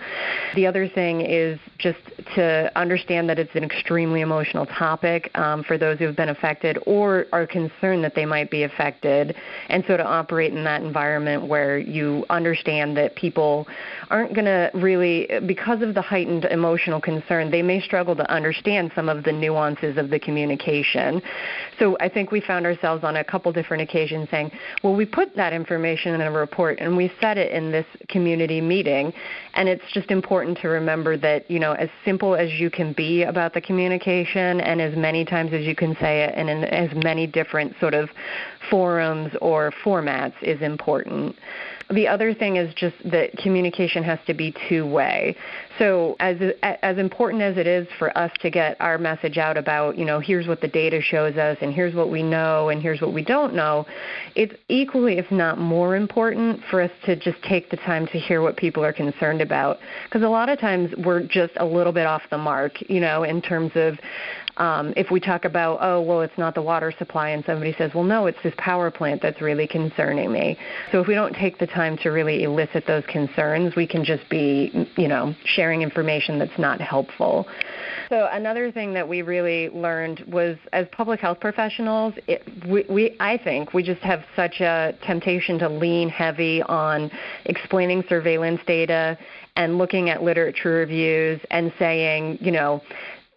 The 0.56 0.68
other 0.68 0.88
thing 0.88 1.22
is 1.22 1.60
just 1.78 2.00
to 2.36 2.72
understand 2.76 3.30
that 3.30 3.40
it's 3.40 3.56
an 3.56 3.64
extremely 3.64 4.22
emotional 4.22 4.66
topic 4.66 5.32
um, 5.36 5.64
for 5.64 5.78
those 5.78 5.98
who 5.98 6.06
have 6.06 6.16
been 6.16 6.30
affected 6.30 6.78
or 6.86 7.26
are 7.32 7.48
concerned 7.48 8.04
that 8.04 8.14
they 8.14 8.26
might 8.26 8.52
be 8.52 8.64
affected, 8.64 9.36
and 9.70 9.84
so 9.88 9.98
to 9.98 10.06
operate 10.06 10.54
in 10.54 10.64
that 10.64 10.84
environment 10.84 11.48
where 11.48 11.80
you 11.80 12.26
understand 12.30 12.96
that 12.98 13.16
people 13.16 13.68
aren't 14.10 14.36
going 14.36 14.46
to 14.46 14.70
really, 14.76 15.28
because 15.48 15.82
of 15.82 15.94
the 15.94 16.02
heightened 16.02 16.46
emotional 16.46 17.02
concern, 17.02 17.50
they 17.50 17.62
may 17.62 17.82
struggle 17.82 18.16
to 18.16 18.30
understand 18.32 18.92
some 18.94 19.10
of 19.10 19.24
the 19.24 19.32
nuances 19.32 19.98
of 19.98 20.10
the 20.10 20.20
communication 20.20 20.91
information. 20.96 21.22
So 21.80 21.98
I 22.00 22.10
think 22.10 22.32
we 22.32 22.42
found 22.42 22.66
ourselves 22.66 23.04
on 23.04 23.18
a 23.18 23.24
couple 23.24 23.52
different 23.52 23.84
occasions 23.84 24.30
saying, 24.30 24.52
well, 24.84 24.96
we 24.96 25.06
put 25.06 25.36
that 25.36 25.54
information 25.54 26.14
in 26.14 26.22
a 26.22 26.32
report 26.32 26.80
and 26.80 26.96
we 26.96 27.12
said 27.20 27.38
it 27.38 27.52
in 27.52 27.72
this 27.72 27.86
community 28.08 28.62
meeting. 28.62 29.14
And 29.54 29.68
it's 29.68 29.84
just 29.94 30.12
important 30.12 30.58
to 30.60 30.68
remember 30.68 31.18
that, 31.18 31.50
you 31.50 31.60
know, 31.60 31.74
as 31.74 31.90
simple 32.06 32.36
as 32.36 32.52
you 32.54 32.70
can 32.70 32.94
be 32.94 33.24
about 33.24 33.54
the 33.54 33.62
communication 33.62 34.62
and 34.62 34.82
as 34.82 34.96
many 34.96 35.26
times 35.26 35.54
as 35.54 35.66
you 35.66 35.76
can 35.76 35.96
say 36.00 36.24
it 36.24 36.34
and 36.36 36.50
in 36.50 36.64
as 36.66 36.90
many 37.04 37.26
different 37.26 37.74
sort 37.80 37.94
of 37.94 38.10
forums 38.70 39.32
or 39.42 39.74
formats 39.84 40.34
is 40.42 40.62
important. 40.62 41.36
The 41.94 42.08
other 42.08 42.34
thing 42.34 42.58
is 42.58 42.74
just 42.74 42.96
that 43.12 43.38
communication 43.38 44.04
has 44.04 44.20
to 44.28 44.34
be 44.34 44.54
two 44.70 44.86
way. 44.86 45.36
So 45.78 46.16
as 46.20 46.38
as 46.62 46.98
important 46.98 47.42
as 47.42 47.58
it 47.58 47.68
is 47.68 47.88
for 47.98 48.16
us 48.18 48.32
to 48.42 48.50
get 48.50 48.78
our 48.80 48.98
message 48.98 49.38
out 49.38 49.58
about, 49.58 49.98
you 49.98 50.06
know, 50.06 50.20
here's 50.20 50.48
what 50.48 50.62
the 50.62 50.68
data 50.68 51.02
shows 51.02 51.38
us 51.38 51.58
and 51.62 51.74
here's 51.74 51.96
what 51.96 52.10
we 52.10 52.24
know 52.24 52.70
and 52.70 52.82
here's 52.82 53.02
what 53.02 53.14
we 53.14 53.24
don't 53.24 53.56
know, 53.56 53.86
it's 54.36 54.54
equally 54.70 55.18
if 55.18 55.30
not 55.32 55.58
more 55.58 55.96
important 55.96 56.62
for 56.70 56.82
us 56.82 56.92
to 57.06 57.16
just 57.16 57.42
take 57.44 57.70
the 57.70 57.78
time 57.78 58.08
to 58.08 58.20
hear 58.20 58.42
what 58.42 58.58
people 58.58 58.84
are 58.84 58.94
concerned 58.94 59.42
about 59.42 59.80
because 60.06 60.22
a 60.24 60.30
lot 60.30 60.50
of 60.50 60.60
times 60.60 60.94
we're 61.04 61.24
just 61.24 61.54
a 61.58 61.66
little 61.66 61.94
bit 61.94 62.06
off 62.06 62.22
the 62.30 62.38
mark, 62.38 62.74
you 62.90 63.00
know, 63.00 63.24
in 63.24 63.42
terms 63.42 63.72
of 63.76 63.98
um, 64.62 64.94
if 64.96 65.10
we 65.10 65.20
talk 65.20 65.44
about, 65.46 65.80
oh, 65.82 66.00
well, 66.02 66.22
it's 66.22 66.38
not 66.38 66.54
the 66.54 66.62
water 66.62 66.94
supply, 67.00 67.30
and 67.30 67.44
somebody 67.46 67.74
says, 67.80 67.90
well, 67.96 68.04
no, 68.04 68.28
it's 68.28 68.38
this 68.44 68.54
power 68.60 68.92
plant 68.92 69.20
that's 69.20 69.42
really 69.42 69.66
concerning 69.66 70.32
me. 70.32 70.56
So 70.92 71.02
if 71.02 71.08
we 71.08 71.16
don't 71.16 71.34
take 71.34 71.58
the 71.58 71.66
time 71.66 71.98
to 72.04 72.10
really 72.10 72.44
elicit 72.44 72.86
those 72.86 73.04
concerns, 73.08 73.76
we 73.76 73.88
can 73.88 74.06
just 74.06 74.30
be, 74.30 74.88
you 74.98 75.08
know, 75.08 75.34
sharing 75.46 75.82
information 75.82 76.38
that's 76.38 76.60
not 76.60 76.80
helpful. 76.80 77.48
So 78.10 78.30
another 78.32 78.72
thing 78.72 78.94
that 78.94 79.08
we 79.08 79.24
really 79.24 79.70
learned 79.70 80.24
was, 80.28 80.58
as 80.74 80.86
public 80.92 81.20
health 81.20 81.40
professionals, 81.40 82.14
it, 82.28 82.48
we, 82.70 82.86
we, 82.88 83.18
I 83.20 83.40
think 83.44 83.74
we 83.74 83.82
just 83.82 84.02
have 84.02 84.24
such 84.36 84.62
a 84.62 84.94
temptation 85.08 85.58
to 85.58 85.70
lean 85.70 86.08
heavy 86.10 86.62
on 86.62 87.10
explaining 87.46 88.04
surveillance 88.08 88.62
data 88.68 89.18
and 89.56 89.80
looking 89.80 90.12
at 90.12 90.22
literature 90.22 90.74
reviews 90.74 91.42
and 91.50 91.74
saying, 91.80 92.38
you 92.42 92.52
know, 92.52 92.82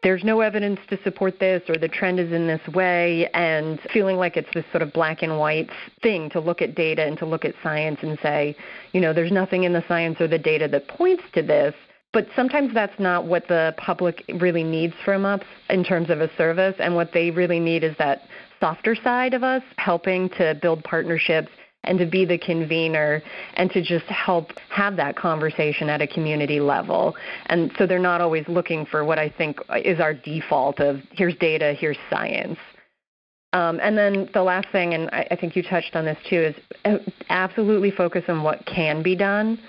there's 0.05 0.23
no 0.23 0.43
evidence 0.43 0.79
to 0.91 1.03
support 1.03 1.41
this 1.41 1.63
or 1.69 1.77
the 1.77 1.89
trend 1.89 2.21
is 2.21 2.31
in 2.31 2.47
this 2.47 2.61
way 2.75 3.29
and 3.33 3.81
feeling 3.91 4.17
like 4.17 4.37
it's 4.37 4.53
this 4.53 4.65
sort 4.71 4.83
of 4.83 4.93
black 4.93 5.23
and 5.23 5.39
white 5.39 5.71
thing 6.03 6.29
to 6.31 6.39
look 6.39 6.61
at 6.61 6.75
data 6.75 7.03
and 7.03 7.17
to 7.19 7.25
look 7.25 7.45
at 7.45 7.55
science 7.63 7.99
and 8.03 8.19
say, 8.23 8.55
you 8.93 9.01
know, 9.01 9.15
there's 9.15 9.33
nothing 9.33 9.65
in 9.65 9.73
the 9.73 9.83
science 9.89 10.21
or 10.21 10.29
the 10.29 10.39
data 10.39 10.69
that 10.69 10.87
points 10.89 11.25
to 11.33 11.43
this. 11.43 11.75
But 12.13 12.29
sometimes 12.37 12.73
that's 12.75 13.01
not 13.01 13.25
what 13.25 13.49
the 13.49 13.75
public 13.79 14.23
really 14.39 14.63
needs 14.63 14.95
from 15.05 15.25
us 15.25 15.41
in 15.71 15.83
terms 15.83 16.11
of 16.11 16.21
a 16.21 16.31
service. 16.37 16.77
And 16.79 16.95
what 16.95 17.13
they 17.13 17.31
really 17.31 17.59
need 17.59 17.83
is 17.83 17.97
that 17.99 18.23
softer 18.61 18.95
side 18.95 19.35
of 19.35 19.43
us 19.43 19.63
helping 19.79 20.29
to 20.31 20.57
build 20.61 20.85
partnerships 20.85 21.51
and 21.85 21.99
to 21.99 22.07
be 22.07 22.25
the 22.25 22.39
convener 22.39 23.23
and 23.55 23.71
to 23.71 23.83
just 23.83 24.07
help 24.07 24.51
have 24.71 24.97
that 24.97 25.17
conversation 25.17 25.89
at 25.89 26.03
a 26.03 26.07
community 26.07 26.61
level. 26.61 27.15
And 27.47 27.73
so 27.79 27.87
they're 27.87 27.99
not 27.99 28.21
always 28.21 28.47
looking 28.49 28.87
for 28.87 29.05
what 29.05 29.19
I 29.19 29.29
think 29.29 29.59
is 29.85 30.01
our 30.01 30.15
default 30.15 30.81
of 30.81 31.01
here's 31.13 31.37
data, 31.37 31.75
here's 31.79 31.99
science. 32.11 32.59
Um, 33.53 33.79
and 33.81 33.97
then 33.97 34.29
the 34.35 34.43
last 34.43 34.69
thing, 34.73 34.95
and 34.95 35.09
I, 35.11 35.29
I 35.31 35.37
think 35.37 35.55
you 35.55 35.63
touched 35.63 35.95
on 35.95 36.05
this 36.05 36.19
too, 36.29 36.41
is 36.41 36.55
uh, 36.85 36.99
absolutely 37.29 37.93
focus 37.93 38.25
on 38.29 38.43
what 38.43 38.67
can 38.67 39.03
be 39.03 39.15
done. 39.15 39.61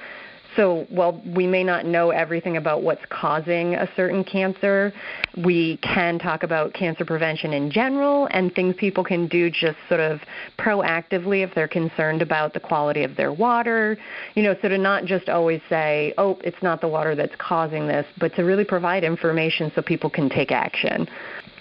So 0.56 0.86
while 0.90 1.22
we 1.26 1.48
may 1.48 1.64
not 1.64 1.86
know 1.86 2.12
everything 2.12 2.58
about 2.58 2.84
what's 2.84 3.04
causing 3.10 3.76
a 3.76 3.90
certain 3.96 4.24
cancer, 4.24 4.94
we 5.44 5.78
can 5.78 6.20
talk 6.20 6.44
about 6.44 6.74
cancer 6.74 7.04
prevention 7.04 7.54
in 7.54 7.72
general 7.72 8.28
and 8.32 8.54
things 8.54 8.76
people 8.78 9.04
can 9.04 9.28
do 9.28 9.50
just 9.50 9.78
sort 9.90 10.00
of 10.00 10.22
proactively 10.58 11.44
if 11.44 11.54
they're 11.54 11.68
concerned 11.68 12.22
about 12.22 12.54
the 12.54 12.60
quality 12.60 13.04
of 13.04 13.16
their 13.16 13.34
water. 13.34 13.98
You 14.36 14.44
know, 14.44 14.56
so 14.62 14.70
to 14.70 14.78
not 14.78 15.06
just 15.06 15.30
always 15.30 15.62
say, 15.70 16.14
oh, 16.18 16.40
it's 16.44 16.62
not 16.62 16.82
the 16.82 16.88
water 16.88 17.16
that's 17.16 17.36
causing 17.38 17.88
this, 17.88 18.06
but 18.20 18.34
to 18.36 18.44
really 18.44 18.66
provide 18.66 19.04
information 19.04 19.72
so 19.76 19.82
people 19.82 20.10
can 20.10 20.30
take 20.30 20.52
action. 20.52 21.08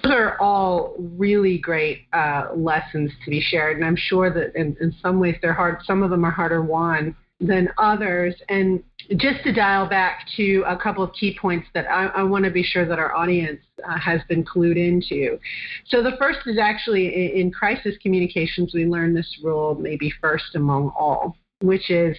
Those 0.02 0.12
are 0.12 0.40
all 0.40 0.94
really 0.98 1.56
great 1.56 2.06
uh, 2.12 2.48
lessons 2.54 3.10
to 3.24 3.30
be 3.30 3.40
shared, 3.40 3.78
and 3.78 3.86
I'm 3.86 3.96
sure 3.96 4.32
that 4.32 4.54
in, 4.54 4.76
in 4.80 4.94
some 5.00 5.18
ways 5.18 5.36
they're 5.40 5.54
hard. 5.54 5.78
Some 5.84 6.02
of 6.02 6.10
them 6.10 6.24
are 6.26 6.30
harder 6.30 6.62
won 6.62 7.16
than 7.46 7.68
others. 7.78 8.34
And 8.48 8.82
just 9.16 9.42
to 9.44 9.52
dial 9.52 9.86
back 9.86 10.26
to 10.36 10.64
a 10.66 10.76
couple 10.76 11.04
of 11.04 11.12
key 11.12 11.36
points 11.40 11.66
that 11.74 11.86
I, 11.90 12.06
I 12.06 12.22
want 12.22 12.44
to 12.44 12.50
be 12.50 12.62
sure 12.62 12.86
that 12.86 12.98
our 12.98 13.14
audience 13.14 13.60
uh, 13.86 13.98
has 13.98 14.20
been 14.28 14.44
clued 14.44 14.76
into. 14.76 15.38
So 15.88 16.02
the 16.02 16.16
first 16.18 16.40
is 16.46 16.58
actually 16.58 17.06
in, 17.08 17.46
in 17.46 17.50
crisis 17.52 17.96
communications, 18.02 18.72
we 18.72 18.86
learn 18.86 19.14
this 19.14 19.38
rule 19.42 19.74
maybe 19.74 20.12
first 20.20 20.54
among 20.54 20.90
all, 20.98 21.36
which 21.60 21.90
is, 21.90 22.16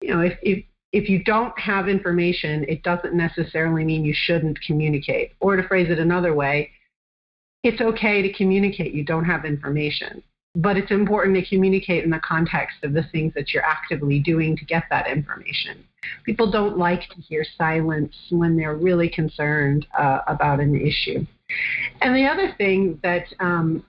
you 0.00 0.14
know, 0.14 0.20
if, 0.20 0.38
if 0.42 0.64
if 0.92 1.08
you 1.08 1.22
don't 1.22 1.56
have 1.56 1.88
information, 1.88 2.64
it 2.68 2.82
doesn't 2.82 3.14
necessarily 3.14 3.84
mean 3.84 4.04
you 4.04 4.12
shouldn't 4.12 4.60
communicate. 4.66 5.34
Or 5.38 5.54
to 5.54 5.62
phrase 5.68 5.88
it 5.88 6.00
another 6.00 6.34
way, 6.34 6.72
it's 7.62 7.80
okay 7.80 8.22
to 8.22 8.32
communicate 8.32 8.92
you 8.92 9.04
don't 9.04 9.24
have 9.24 9.44
information 9.44 10.20
but 10.54 10.76
it's 10.76 10.90
important 10.90 11.36
to 11.36 11.46
communicate 11.46 12.04
in 12.04 12.10
the 12.10 12.20
context 12.20 12.78
of 12.82 12.92
the 12.92 13.04
things 13.12 13.32
that 13.34 13.52
you're 13.54 13.64
actively 13.64 14.18
doing 14.18 14.56
to 14.56 14.64
get 14.64 14.84
that 14.90 15.06
information. 15.06 15.84
People 16.24 16.50
don't 16.50 16.76
like 16.76 17.08
to 17.10 17.20
hear 17.20 17.44
silence 17.56 18.14
when 18.30 18.56
they're 18.56 18.76
really 18.76 19.08
concerned 19.08 19.86
uh, 19.96 20.20
about 20.26 20.58
an 20.60 20.74
issue. 20.74 21.24
And 22.00 22.16
the 22.16 22.24
other 22.24 22.54
thing 22.56 22.98
that 23.02 23.26
um, 23.38 23.84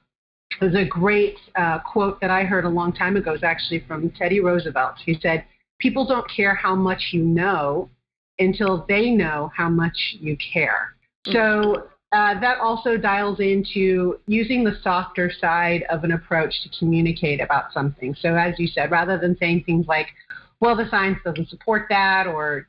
a 0.61 0.85
great 0.85 1.37
uh, 1.55 1.79
quote 1.79 2.19
that 2.21 2.29
I 2.29 2.43
heard 2.43 2.65
a 2.65 2.69
long 2.69 2.93
time 2.93 3.15
ago 3.15 3.33
is 3.33 3.43
actually 3.43 3.79
from 3.87 4.09
Teddy 4.11 4.39
Roosevelt, 4.39 4.95
who 5.05 5.15
said, 5.15 5.45
People 5.79 6.05
don't 6.05 6.29
care 6.29 6.53
how 6.53 6.75
much 6.75 7.09
you 7.11 7.23
know 7.23 7.89
until 8.37 8.85
they 8.87 9.09
know 9.09 9.51
how 9.55 9.69
much 9.69 10.15
you 10.19 10.37
care. 10.53 10.93
So 11.25 11.87
uh, 12.11 12.39
that 12.41 12.59
also 12.59 12.97
dials 12.97 13.39
into 13.39 14.19
using 14.27 14.63
the 14.63 14.77
softer 14.83 15.31
side 15.31 15.83
of 15.89 16.03
an 16.03 16.11
approach 16.11 16.61
to 16.63 16.69
communicate 16.77 17.39
about 17.39 17.71
something. 17.71 18.13
So, 18.19 18.35
as 18.35 18.59
you 18.59 18.67
said, 18.67 18.91
rather 18.91 19.17
than 19.17 19.37
saying 19.37 19.63
things 19.65 19.87
like, 19.87 20.07
well, 20.59 20.75
the 20.75 20.89
science 20.89 21.19
doesn't 21.23 21.49
support 21.49 21.87
that, 21.89 22.27
or 22.27 22.67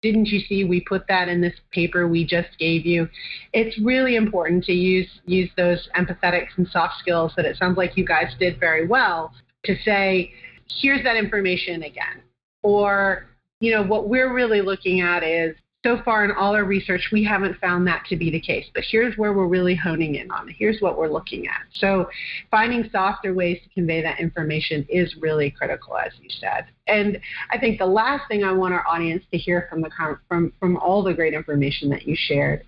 didn't 0.00 0.26
you 0.26 0.40
see 0.40 0.64
we 0.64 0.80
put 0.80 1.06
that 1.08 1.28
in 1.28 1.40
this 1.40 1.54
paper 1.70 2.08
we 2.08 2.24
just 2.24 2.48
gave 2.58 2.86
you? 2.86 3.08
It's 3.52 3.78
really 3.80 4.16
important 4.16 4.64
to 4.64 4.72
use 4.72 5.08
use 5.26 5.50
those 5.56 5.88
empathetics 5.96 6.56
and 6.56 6.66
soft 6.68 6.94
skills 6.98 7.32
that 7.36 7.44
it 7.44 7.56
sounds 7.56 7.76
like 7.76 7.96
you 7.96 8.06
guys 8.06 8.32
did 8.38 8.58
very 8.58 8.86
well 8.86 9.34
to 9.64 9.76
say, 9.84 10.32
here's 10.80 11.02
that 11.04 11.16
information 11.16 11.82
again. 11.82 12.22
Or, 12.62 13.26
you 13.60 13.72
know, 13.72 13.82
what 13.82 14.08
we're 14.08 14.32
really 14.32 14.62
looking 14.62 15.00
at 15.00 15.22
is 15.22 15.56
so 15.88 16.02
far 16.02 16.22
in 16.22 16.30
all 16.32 16.54
our 16.54 16.64
research, 16.64 17.08
we 17.12 17.24
haven't 17.24 17.58
found 17.60 17.86
that 17.86 18.04
to 18.10 18.16
be 18.16 18.30
the 18.30 18.40
case. 18.40 18.66
But 18.74 18.84
here's 18.86 19.16
where 19.16 19.32
we're 19.32 19.46
really 19.46 19.74
honing 19.74 20.16
in 20.16 20.30
on. 20.30 20.46
Here's 20.48 20.82
what 20.82 20.98
we're 20.98 21.08
looking 21.08 21.46
at. 21.46 21.62
So 21.72 22.10
finding 22.50 22.90
softer 22.90 23.32
ways 23.32 23.58
to 23.62 23.70
convey 23.70 24.02
that 24.02 24.20
information 24.20 24.86
is 24.90 25.16
really 25.18 25.50
critical, 25.50 25.96
as 25.96 26.12
you 26.20 26.28
said. 26.28 26.66
And 26.88 27.18
I 27.50 27.58
think 27.58 27.78
the 27.78 27.86
last 27.86 28.28
thing 28.28 28.44
I 28.44 28.52
want 28.52 28.74
our 28.74 28.86
audience 28.86 29.24
to 29.32 29.38
hear 29.38 29.66
from 29.70 29.80
the 29.80 29.88
from 30.28 30.52
from 30.60 30.76
all 30.76 31.02
the 31.02 31.14
great 31.14 31.32
information 31.32 31.88
that 31.88 32.06
you 32.06 32.14
shared 32.14 32.64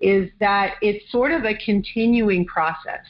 is 0.00 0.30
that 0.38 0.74
it's 0.80 1.10
sort 1.10 1.32
of 1.32 1.44
a 1.44 1.54
continuing 1.54 2.46
process. 2.46 3.04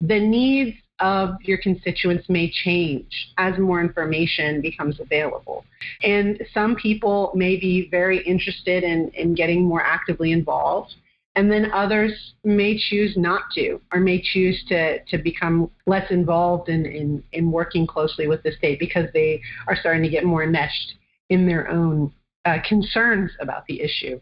The 0.00 0.18
needs 0.18 0.76
of 1.00 1.36
your 1.42 1.58
constituents 1.58 2.28
may 2.28 2.50
change 2.50 3.32
as 3.38 3.58
more 3.58 3.80
information 3.80 4.60
becomes 4.60 5.00
available. 5.00 5.64
And 6.02 6.40
some 6.52 6.76
people 6.76 7.32
may 7.34 7.58
be 7.58 7.88
very 7.90 8.24
interested 8.24 8.84
in, 8.84 9.08
in 9.14 9.34
getting 9.34 9.64
more 9.64 9.82
actively 9.82 10.32
involved. 10.32 10.94
And 11.36 11.50
then 11.50 11.72
others 11.72 12.34
may 12.44 12.78
choose 12.78 13.16
not 13.16 13.42
to, 13.54 13.80
or 13.92 13.98
may 13.98 14.22
choose 14.22 14.64
to, 14.68 15.00
to 15.04 15.18
become 15.18 15.68
less 15.86 16.08
involved 16.12 16.68
in, 16.68 16.86
in, 16.86 17.24
in 17.32 17.50
working 17.50 17.88
closely 17.88 18.28
with 18.28 18.44
the 18.44 18.52
state 18.52 18.78
because 18.78 19.08
they 19.12 19.42
are 19.66 19.74
starting 19.74 20.04
to 20.04 20.08
get 20.08 20.24
more 20.24 20.44
enmeshed 20.44 20.94
in 21.30 21.46
their 21.46 21.68
own 21.68 22.12
uh, 22.44 22.58
concerns 22.68 23.32
about 23.40 23.66
the 23.66 23.80
issue. 23.80 24.20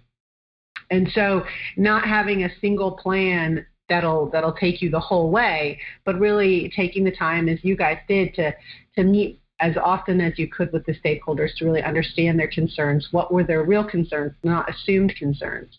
And 0.91 1.09
so, 1.15 1.45
not 1.77 2.07
having 2.07 2.45
a 2.45 2.51
single 2.61 2.93
plan 2.93 3.67
that'll 3.89 4.31
that'll 4.31 4.53
take 4.53 4.83
you 4.83 4.91
the 4.91 5.01
whole 5.01 5.31
way, 5.31 5.81
but 6.05 6.19
really 6.19 6.73
taking 6.75 7.05
the 7.05 7.13
time 7.13 7.49
as 7.49 7.59
you 7.63 7.77
guys 7.77 7.99
did 8.09 8.35
to 8.35 8.55
to 8.97 9.05
meet 9.05 9.41
as 9.61 9.77
often 9.77 10.21
as 10.21 10.39
you 10.39 10.49
could 10.49 10.73
with 10.73 10.85
the 10.87 10.95
stakeholders 10.95 11.55
to 11.57 11.65
really 11.65 11.83
understand 11.83 12.39
their 12.39 12.49
concerns. 12.49 13.09
What 13.13 13.33
were 13.33 13.45
their 13.45 13.63
real 13.63 13.85
concerns, 13.85 14.33
not 14.43 14.69
assumed 14.69 15.15
concerns? 15.17 15.79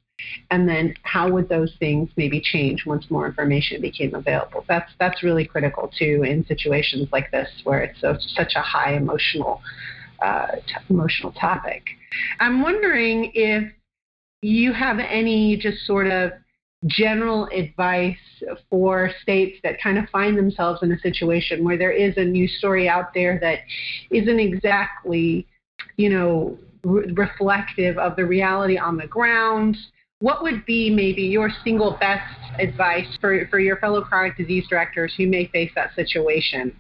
And 0.52 0.70
then 0.70 0.94
how 1.04 1.30
would 1.30 1.50
those 1.50 1.74
things 1.80 2.10
maybe 2.16 2.40
change 2.40 2.86
once 2.86 3.10
more 3.10 3.28
information 3.28 3.82
became 3.82 4.16
available? 4.16 4.64
That's 4.70 4.92
that's 5.00 5.22
really 5.22 5.46
critical 5.46 5.92
too 5.98 6.24
in 6.26 6.46
situations 6.46 7.10
like 7.12 7.30
this 7.32 7.50
where 7.64 7.82
it's 7.82 8.00
so, 8.00 8.18
such 8.36 8.54
a 8.56 8.62
high 8.62 8.96
emotional 8.96 9.62
uh, 10.22 10.48
t- 10.66 10.76
emotional 10.90 11.34
topic. 11.34 11.84
I'm 12.40 12.62
wondering 12.62 13.32
if 13.34 13.70
you 14.42 14.72
have 14.72 15.00
any 15.00 15.58
just 15.58 15.86
sort 15.86 16.08
of 16.08 16.32
general 16.86 17.48
advice 17.48 18.18
for 18.70 19.12
states 19.22 19.58
that 19.64 19.82
kind 19.82 19.98
of 19.98 20.10
find 20.10 20.38
themselves 20.38 20.84
in 20.84 20.92
a 20.92 21.00
situation 21.00 21.64
where 21.64 21.78
there 21.78 21.92
is 21.92 22.16
a 22.18 22.24
news 22.24 22.56
story 22.58 22.90
out 22.90 23.14
there 23.14 23.40
that 23.40 23.60
isn't 24.12 24.40
exactly, 24.40 25.48
you 25.98 26.10
know, 26.10 26.58
re- 26.84 27.12
reflective 27.14 27.98
of 27.98 28.16
the 28.16 28.26
reality 28.26 28.78
on 28.78 28.98
the 28.98 29.08
ground? 29.08 29.78
What 30.20 30.44
would 30.44 30.66
be 30.66 30.90
maybe 30.90 31.24
your 31.24 31.50
single 31.64 31.98
best 32.00 32.34
advice 32.60 33.18
for, 33.20 33.48
for 33.48 33.60
your 33.60 33.78
fellow 33.78 34.02
chronic 34.02 34.38
disease 34.38 34.66
directors 34.70 35.14
who 35.18 35.28
may 35.28 35.48
face 35.48 35.72
that 35.76 35.94
situation? 35.96 36.76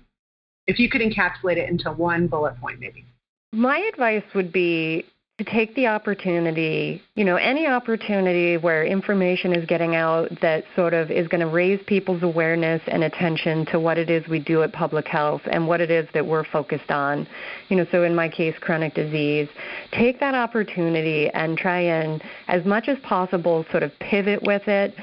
If 0.65 0.79
you 0.79 0.89
could 0.89 1.01
encapsulate 1.01 1.57
it 1.57 1.69
into 1.69 1.91
one 1.91 2.27
bullet 2.27 2.59
point, 2.59 2.79
maybe. 2.79 3.05
My 3.51 3.79
advice 3.79 4.23
would 4.33 4.51
be 4.53 5.05
to 5.39 5.43
take 5.45 5.73
the 5.73 5.87
opportunity, 5.87 7.01
you 7.15 7.25
know, 7.25 7.37
any 7.37 7.65
opportunity 7.65 8.55
where 8.55 8.85
information 8.85 9.51
is 9.51 9.65
getting 9.65 9.95
out 9.95 10.29
that 10.43 10.63
sort 10.75 10.93
of 10.93 11.09
is 11.09 11.27
going 11.27 11.41
to 11.41 11.47
raise 11.47 11.79
people's 11.87 12.21
awareness 12.21 12.79
and 12.85 13.03
attention 13.03 13.65
to 13.65 13.79
what 13.79 13.97
it 13.97 14.11
is 14.11 14.27
we 14.27 14.37
do 14.37 14.61
at 14.61 14.71
public 14.71 15.07
health 15.07 15.41
and 15.51 15.67
what 15.67 15.81
it 15.81 15.89
is 15.89 16.07
that 16.13 16.23
we're 16.23 16.43
focused 16.51 16.91
on. 16.91 17.27
You 17.69 17.77
know, 17.77 17.87
so 17.91 18.03
in 18.03 18.15
my 18.15 18.29
case, 18.29 18.53
chronic 18.61 18.93
disease, 18.93 19.49
take 19.91 20.19
that 20.19 20.35
opportunity 20.35 21.29
and 21.29 21.57
try 21.57 21.79
and, 21.79 22.21
as 22.47 22.63
much 22.63 22.87
as 22.87 22.99
possible, 22.99 23.65
sort 23.71 23.81
of 23.81 23.91
pivot 23.97 24.43
with 24.43 24.67
it 24.67 24.93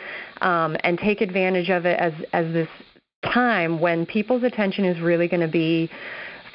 um, 0.42 0.76
and 0.84 0.96
take 0.96 1.22
advantage 1.22 1.70
of 1.70 1.86
it 1.86 1.98
as, 1.98 2.12
as 2.32 2.52
this 2.52 2.68
time 3.24 3.80
when 3.80 4.06
people's 4.06 4.44
attention 4.44 4.84
is 4.84 5.00
really 5.00 5.26
going 5.26 5.40
to 5.40 5.48
be 5.48 5.90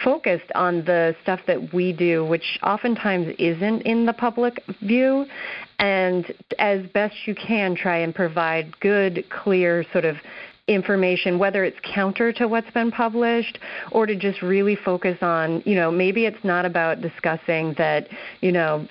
focused 0.03 0.51
on 0.55 0.85
the 0.85 1.15
stuff 1.23 1.39
that 1.47 1.73
we 1.73 1.93
do, 1.93 2.25
which 2.25 2.59
oftentimes 2.63 3.33
isn't 3.39 3.81
in 3.81 4.05
the 4.05 4.13
public 4.13 4.61
view, 4.81 5.25
and 5.79 6.33
as 6.59 6.85
best 6.93 7.15
you 7.25 7.35
can 7.35 7.75
try 7.75 7.97
and 7.97 8.13
provide 8.13 8.79
good, 8.79 9.25
clear 9.29 9.85
sort 9.91 10.05
of 10.05 10.15
information, 10.67 11.37
whether 11.37 11.63
it's 11.63 11.77
counter 11.83 12.33
to 12.33 12.47
what's 12.47 12.69
been 12.71 12.91
published 12.91 13.59
or 13.91 14.05
to 14.07 14.15
just 14.15 14.41
really 14.41 14.75
focus 14.75 15.17
on, 15.21 15.61
you 15.65 15.75
know, 15.75 15.91
maybe 15.91 16.25
it's 16.25 16.43
not 16.43 16.65
about 16.65 17.01
discussing 17.01 17.75
that, 17.77 18.07
you 18.41 18.51
know, 18.51 18.87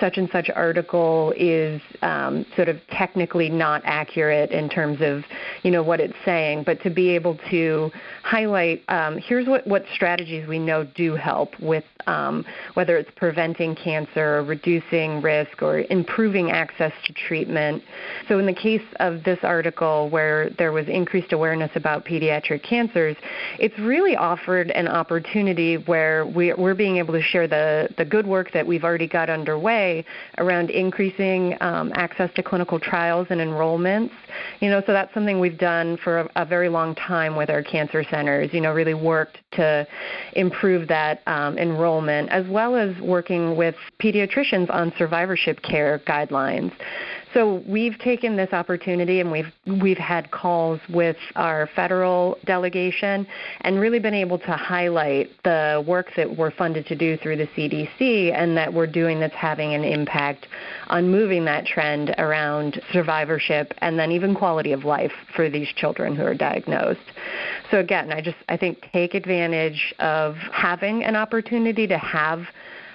such 0.00 0.16
and 0.16 0.28
such 0.30 0.50
article 0.54 1.32
is 1.36 1.80
um, 2.02 2.44
sort 2.54 2.68
of 2.68 2.78
technically 2.90 3.48
not 3.48 3.82
accurate 3.84 4.50
in 4.50 4.68
terms 4.68 4.98
of 5.00 5.24
you 5.62 5.70
know 5.70 5.82
what 5.82 6.00
it's 6.00 6.14
saying, 6.24 6.62
but 6.64 6.80
to 6.82 6.90
be 6.90 7.10
able 7.10 7.38
to 7.50 7.90
highlight 8.22 8.82
um, 8.88 9.18
here's 9.18 9.46
what, 9.46 9.66
what 9.66 9.84
strategies 9.94 10.46
we 10.46 10.58
know 10.58 10.84
do 10.84 11.14
help 11.14 11.58
with 11.60 11.84
um, 12.06 12.44
whether 12.74 12.96
it's 12.96 13.10
preventing 13.16 13.74
cancer, 13.74 14.36
or 14.36 14.44
reducing 14.44 15.22
risk, 15.22 15.62
or 15.62 15.80
improving 15.90 16.50
access 16.50 16.92
to 17.04 17.12
treatment. 17.12 17.82
So 18.28 18.38
in 18.38 18.46
the 18.46 18.54
case 18.54 18.82
of 19.00 19.24
this 19.24 19.38
article 19.42 20.08
where 20.10 20.50
there 20.50 20.72
was 20.72 20.88
increased 20.88 21.32
awareness 21.32 21.70
about 21.74 22.04
pediatric 22.04 22.62
cancers, 22.62 23.16
it's 23.58 23.78
really 23.78 24.16
offered 24.16 24.70
an 24.70 24.88
opportunity 24.88 25.76
where 25.76 26.26
we're 26.26 26.74
being 26.74 26.96
able 26.96 27.14
to 27.14 27.22
share 27.22 27.48
the, 27.48 27.88
the 27.96 28.04
good 28.04 28.26
work 28.26 28.52
that 28.52 28.66
we've 28.66 28.84
already 28.84 29.08
got 29.08 29.30
underway 29.30 30.04
around 30.38 30.70
increasing 30.70 31.56
um, 31.60 31.92
access 31.94 32.30
to 32.34 32.42
clinical 32.42 32.78
trials 32.78 33.26
and 33.30 33.40
enrollments. 33.40 34.10
You 34.60 34.70
know, 34.70 34.82
so 34.86 34.92
that's 34.92 35.12
something 35.14 35.40
we've 35.40 35.58
done 35.58 35.96
for 36.02 36.20
a, 36.20 36.30
a, 36.36 36.44
very 36.46 36.68
long 36.68 36.94
time 36.94 37.36
with 37.36 37.50
our 37.50 37.62
cancer 37.62 38.04
centers. 38.10 38.52
You 38.52 38.60
know, 38.60 38.72
really 38.72 38.94
worked 38.94 39.38
to 39.52 39.86
improve 40.34 40.88
that 40.88 41.22
um, 41.26 41.58
enrollment, 41.58 41.95
as 42.30 42.46
well 42.48 42.76
as 42.76 42.94
working 43.00 43.56
with 43.56 43.74
pediatricians 44.00 44.72
on 44.72 44.92
survivorship 44.98 45.62
care 45.62 46.00
guidelines. 46.06 46.72
So 47.36 47.62
we've 47.68 47.98
taken 47.98 48.34
this 48.34 48.54
opportunity 48.54 49.20
and 49.20 49.30
we've 49.30 49.52
we've 49.82 49.98
had 49.98 50.30
calls 50.30 50.80
with 50.88 51.18
our 51.34 51.68
federal 51.76 52.38
delegation 52.46 53.26
and 53.60 53.78
really 53.78 53.98
been 53.98 54.14
able 54.14 54.38
to 54.38 54.52
highlight 54.52 55.28
the 55.44 55.84
work 55.86 56.06
that 56.16 56.34
we're 56.34 56.50
funded 56.50 56.86
to 56.86 56.96
do 56.96 57.18
through 57.18 57.36
the 57.36 57.46
CDC 57.48 58.32
and 58.32 58.56
that 58.56 58.72
we're 58.72 58.86
doing 58.86 59.20
that's 59.20 59.34
having 59.34 59.74
an 59.74 59.84
impact 59.84 60.46
on 60.86 61.10
moving 61.10 61.44
that 61.44 61.66
trend 61.66 62.14
around 62.16 62.80
survivorship 62.90 63.74
and 63.82 63.98
then 63.98 64.12
even 64.12 64.34
quality 64.34 64.72
of 64.72 64.86
life 64.86 65.12
for 65.34 65.50
these 65.50 65.68
children 65.76 66.16
who 66.16 66.22
are 66.22 66.34
diagnosed. 66.34 67.12
So 67.70 67.80
again, 67.80 68.12
I 68.12 68.22
just 68.22 68.38
I 68.48 68.56
think 68.56 68.78
take 68.94 69.12
advantage 69.12 69.94
of 69.98 70.36
having 70.54 71.04
an 71.04 71.16
opportunity 71.16 71.86
to 71.86 71.98
have 71.98 72.44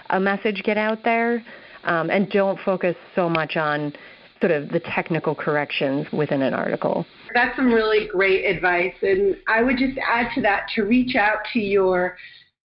a 0.09 0.19
message 0.19 0.63
get 0.63 0.79
out 0.79 1.03
there 1.03 1.45
um, 1.83 2.09
and 2.09 2.27
don't 2.31 2.59
focus 2.65 2.95
so 3.15 3.29
much 3.29 3.55
on 3.55 3.93
sort 4.41 4.51
of 4.51 4.69
the 4.69 4.79
technical 4.79 5.35
corrections 5.35 6.07
within 6.11 6.41
an 6.41 6.53
article. 6.53 7.05
That's 7.33 7.55
some 7.55 7.71
really 7.71 8.07
great 8.07 8.43
advice. 8.45 8.95
And 9.01 9.37
I 9.47 9.61
would 9.61 9.77
just 9.77 9.97
add 10.05 10.29
to 10.35 10.41
that 10.41 10.67
to 10.75 10.83
reach 10.83 11.15
out 11.15 11.39
to 11.53 11.59
your, 11.59 12.17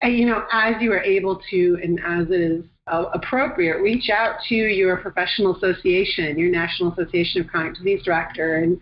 uh, 0.03 0.07
you 0.07 0.25
know, 0.25 0.43
as 0.51 0.75
you 0.81 0.91
are 0.91 1.01
able 1.01 1.41
to 1.49 1.79
and 1.81 1.99
as 2.05 2.27
it 2.29 2.41
is 2.41 2.65
uh, 2.87 3.05
appropriate, 3.13 3.81
reach 3.81 4.09
out 4.09 4.35
to 4.49 4.55
your 4.55 4.97
professional 4.97 5.55
association, 5.55 6.37
your 6.37 6.51
National 6.51 6.91
Association 6.91 7.41
of 7.41 7.47
Chronic 7.47 7.75
Disease 7.75 8.01
Director, 8.03 8.57
and, 8.57 8.79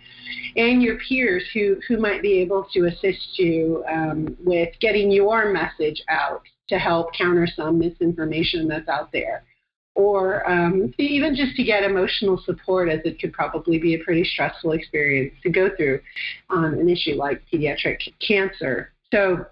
and 0.55 0.81
your 0.81 0.97
peers 0.97 1.43
who, 1.53 1.77
who 1.87 1.97
might 1.97 2.21
be 2.21 2.39
able 2.39 2.65
to 2.73 2.85
assist 2.85 3.37
you 3.37 3.83
um, 3.87 4.35
with 4.43 4.69
getting 4.81 5.11
your 5.11 5.53
message 5.53 6.01
out 6.09 6.41
to 6.69 6.79
help 6.79 7.13
counter 7.13 7.47
some 7.55 7.77
misinformation 7.77 8.67
that's 8.67 8.87
out 8.87 9.11
there 9.11 9.43
or 9.99 10.49
um, 10.49 10.93
even 10.97 11.35
just 11.35 11.57
to 11.57 11.63
get 11.63 11.83
emotional 11.83 12.41
support, 12.45 12.87
as 12.87 13.01
it 13.03 13.19
could 13.19 13.33
probably 13.33 13.77
be 13.77 13.95
a 13.95 13.99
pretty 13.99 14.23
stressful 14.23 14.71
experience 14.71 15.35
to 15.43 15.49
go 15.49 15.69
through 15.75 15.99
on 16.49 16.73
an 16.75 16.87
issue 16.87 17.15
like 17.15 17.41
pediatric 17.51 17.97
cancer. 18.25 18.93
So, 19.11 19.45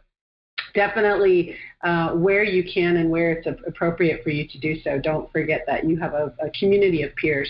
definitely 0.73 1.55
uh, 1.83 2.11
where 2.11 2.43
you 2.43 2.63
can 2.63 2.95
and 2.95 3.09
where 3.09 3.31
it's 3.31 3.47
appropriate 3.67 4.23
for 4.23 4.29
you 4.29 4.47
to 4.47 4.57
do 4.59 4.79
so, 4.83 4.97
don't 4.97 5.29
forget 5.33 5.65
that 5.67 5.83
you 5.83 5.99
have 5.99 6.13
a, 6.13 6.33
a 6.41 6.49
community 6.57 7.03
of 7.03 7.13
peers 7.15 7.49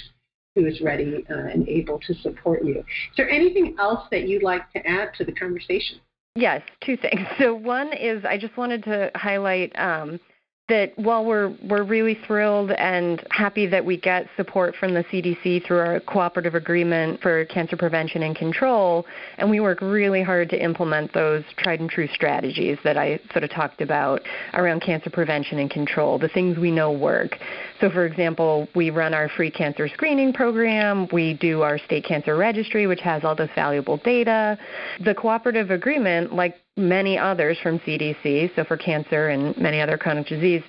who 0.56 0.66
is 0.66 0.82
ready 0.82 1.24
uh, 1.30 1.36
and 1.36 1.70
able 1.70 2.00
to 2.00 2.16
support 2.16 2.66
you. 2.66 2.80
Is 2.80 3.16
there 3.16 3.30
anything 3.30 3.76
else 3.78 4.08
that 4.10 4.28
you'd 4.28 4.42
like 4.42 4.72
to 4.74 4.80
add 4.88 5.12
to 5.20 5.24
the 5.24 5.34
conversation? 5.34 6.00
Yes, 6.36 6.64
two 6.84 6.98
things. 6.98 7.28
So, 7.38 7.54
one 7.54 7.94
is 7.94 8.26
I 8.26 8.40
just 8.40 8.58
wanted 8.58 8.84
to 8.86 9.12
highlight. 9.14 9.78
Um, 9.78 10.20
that 10.70 10.92
while 10.98 11.24
we're 11.24 11.56
we're 11.64 11.84
really 11.84 12.18
thrilled 12.28 12.72
and 12.72 13.26
happy 13.32 13.68
that 13.68 13.84
we 13.84 13.98
get 13.98 14.28
support 14.36 14.76
from 14.76 14.94
the 14.94 15.04
CDC 15.06 15.66
through 15.66 15.80
our 15.80 16.00
cooperative 16.02 16.56
agreement 16.56 17.22
for 17.22 17.46
cancer 17.46 17.78
prevention 17.78 18.24
and 18.24 18.36
control, 18.36 19.06
and 19.38 19.50
we 19.50 19.60
work 19.60 19.80
really 19.82 20.22
hard 20.22 20.50
to 20.50 20.62
implement 20.62 21.14
those 21.14 21.44
tried 21.58 21.80
and 21.80 21.90
true 21.90 22.08
strategies 22.14 22.78
that 22.84 22.98
I 22.98 23.20
sort 23.32 23.44
of 23.44 23.50
talked 23.50 23.82
about 23.82 24.22
around 24.54 24.82
cancer 24.82 25.10
prevention 25.10 25.60
and 25.60 25.70
control, 25.70 26.20
the 26.20 26.30
things 26.30 26.58
we 26.58 26.72
know 26.72 26.92
work. 26.92 27.38
So, 27.80 27.90
for 27.90 28.06
example, 28.06 28.68
we 28.76 28.90
run 28.90 29.14
our 29.14 29.30
free 29.30 29.52
cancer 29.52 29.88
screening 29.88 30.34
program. 30.34 31.08
We 31.14 31.34
do 31.36 31.62
our 31.62 31.78
state 31.78 32.04
cancer 32.04 32.36
registry, 32.36 32.88
which 32.88 33.02
has 33.02 33.24
all 33.24 33.36
this 33.36 33.50
valuable 33.56 33.98
data. 33.98 34.58
The 35.04 35.16
cooperative 35.16 35.72
agreement, 35.72 36.34
like 36.34 36.56
many 36.78 37.18
others 37.18 37.58
from 37.62 37.80
CDC, 37.80 38.56
so 38.56 38.64
for 38.64 38.78
cancer 38.78 39.30
and 39.30 39.58
many 39.58 39.82
other 39.82 39.98
chronic 39.98 40.28
disease, 40.28 40.64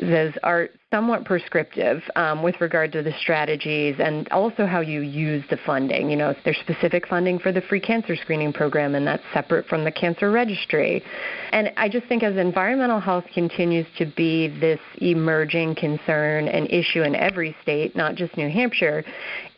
those 0.00 0.32
are 0.42 0.68
somewhat 0.92 1.24
prescriptive 1.24 2.00
um, 2.14 2.44
with 2.44 2.60
regard 2.60 2.92
to 2.92 3.02
the 3.02 3.12
strategies 3.20 3.96
and 3.98 4.28
also 4.28 4.64
how 4.64 4.78
you 4.78 5.00
use 5.00 5.42
the 5.50 5.56
funding. 5.66 6.08
You 6.08 6.16
know, 6.16 6.32
there's 6.44 6.58
specific 6.58 7.08
funding 7.08 7.40
for 7.40 7.50
the 7.50 7.60
free 7.62 7.80
cancer 7.80 8.14
screening 8.14 8.52
program, 8.52 8.94
and 8.94 9.04
that's 9.04 9.22
separate 9.34 9.66
from 9.66 9.82
the 9.82 9.90
cancer 9.90 10.30
registry. 10.30 11.02
And 11.50 11.72
I 11.76 11.88
just 11.88 12.06
think 12.06 12.22
as 12.22 12.36
environmental 12.36 13.00
health 13.00 13.24
continues 13.34 13.86
to 13.98 14.06
be 14.06 14.46
this 14.60 14.78
emerging 14.98 15.74
concern 15.74 16.46
and 16.46 16.70
issue 16.70 17.02
in 17.02 17.16
every 17.16 17.56
state, 17.62 17.96
not 17.96 18.14
just 18.14 18.36
New 18.36 18.48
Hampshire, 18.48 19.04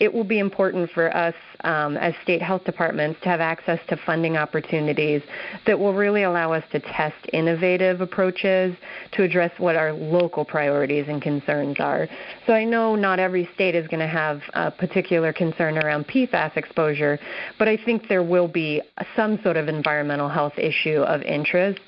it 0.01 0.11
will 0.11 0.25
be 0.25 0.39
important 0.39 0.91
for 0.93 1.15
us 1.15 1.35
um, 1.65 1.99
as 1.99 2.15
state 2.23 2.41
health 2.41 2.65
departments 2.65 3.21
to 3.23 3.29
have 3.29 3.41
access 3.41 3.81
to 3.89 3.99
funding 4.07 4.37
opportunities 4.37 5.21
that 5.67 5.79
will 5.79 5.93
really 5.93 6.23
allow 6.23 6.53
us 6.53 6.65
to 6.73 6.81
test 6.81 7.17
innovative 7.33 8.01
approaches 8.01 8.75
to 9.13 9.25
address 9.25 9.51
what 9.59 9.77
our 9.77 9.93
local 9.93 10.45
priorities 10.45 11.07
concerns 11.21 11.77
are. 11.79 12.09
So 12.47 12.53
I 12.53 12.65
know 12.65 12.95
not 12.95 13.19
every 13.19 13.49
state 13.55 13.75
is 13.75 13.87
going 13.89 14.01
to 14.01 14.07
have 14.07 14.41
a 14.55 14.71
particular 14.71 15.33
concern 15.33 15.79
around 15.79 16.07
PFAS 16.09 16.57
exposure, 16.57 17.19
but 17.59 17.69
I 17.69 17.77
think 17.77 18.09
there 18.09 18.23
will 18.23 18.49
be 18.49 18.83
some 19.17 19.41
sort 19.43 19.57
of 19.57 19.69
environmental 19.69 20.29
health 20.29 20.59
issue 20.59 21.03
of 21.03 21.23
interest. 21.23 21.81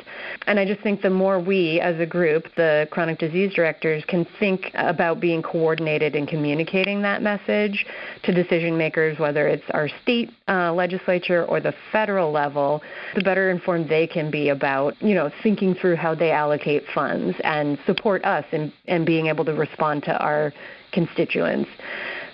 And 0.47 0.59
I 0.59 0.65
just 0.65 0.81
think 0.83 1.03
the 1.03 1.11
more 1.11 1.41
we 1.41 1.81
as 1.81 1.99
a 2.01 2.07
group, 2.07 2.45
the 2.57 2.89
chronic 2.91 3.19
disease 3.19 3.53
directors, 3.55 4.05
can 4.07 4.27
think 4.39 4.71
about 4.75 5.21
being 5.21 5.43
coordinated 5.43 6.15
and 6.15 6.29
communicating 6.29 7.03
that 7.03 7.23
message 7.23 7.87
to 8.23 8.33
decision 8.33 8.77
makers, 8.77 9.19
whether 9.19 9.49
it's 9.49 9.65
our 9.71 9.89
state 10.03 10.31
uh, 10.49 10.73
legislature 10.73 11.45
or 11.47 11.61
the 11.61 11.75
federal 11.93 12.33
level, 12.33 12.83
the 13.15 13.23
better 13.23 13.51
informed 13.51 13.89
they 13.89 14.07
can 14.07 14.31
be 14.31 14.49
about, 14.49 15.01
you 15.03 15.15
know, 15.15 15.31
thinking 15.43 15.75
through 15.75 15.97
how 15.97 16.15
they 16.15 16.31
allocate 16.31 16.85
funds 16.95 17.37
and 17.45 17.79
support 17.87 18.25
us 18.25 18.45
in, 18.53 18.73
in 18.87 19.05
being 19.05 19.20
able 19.27 19.45
to 19.45 19.55
respond 19.55 20.03
to 20.05 20.17
our 20.19 20.53
constituents. 20.93 21.71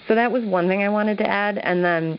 So 0.08 0.14
that 0.14 0.30
was 0.30 0.44
one 0.44 0.68
thing 0.68 0.82
I 0.82 0.88
wanted 0.88 1.18
to 1.18 1.26
add. 1.28 1.58
And 1.58 1.84
then 1.84 2.18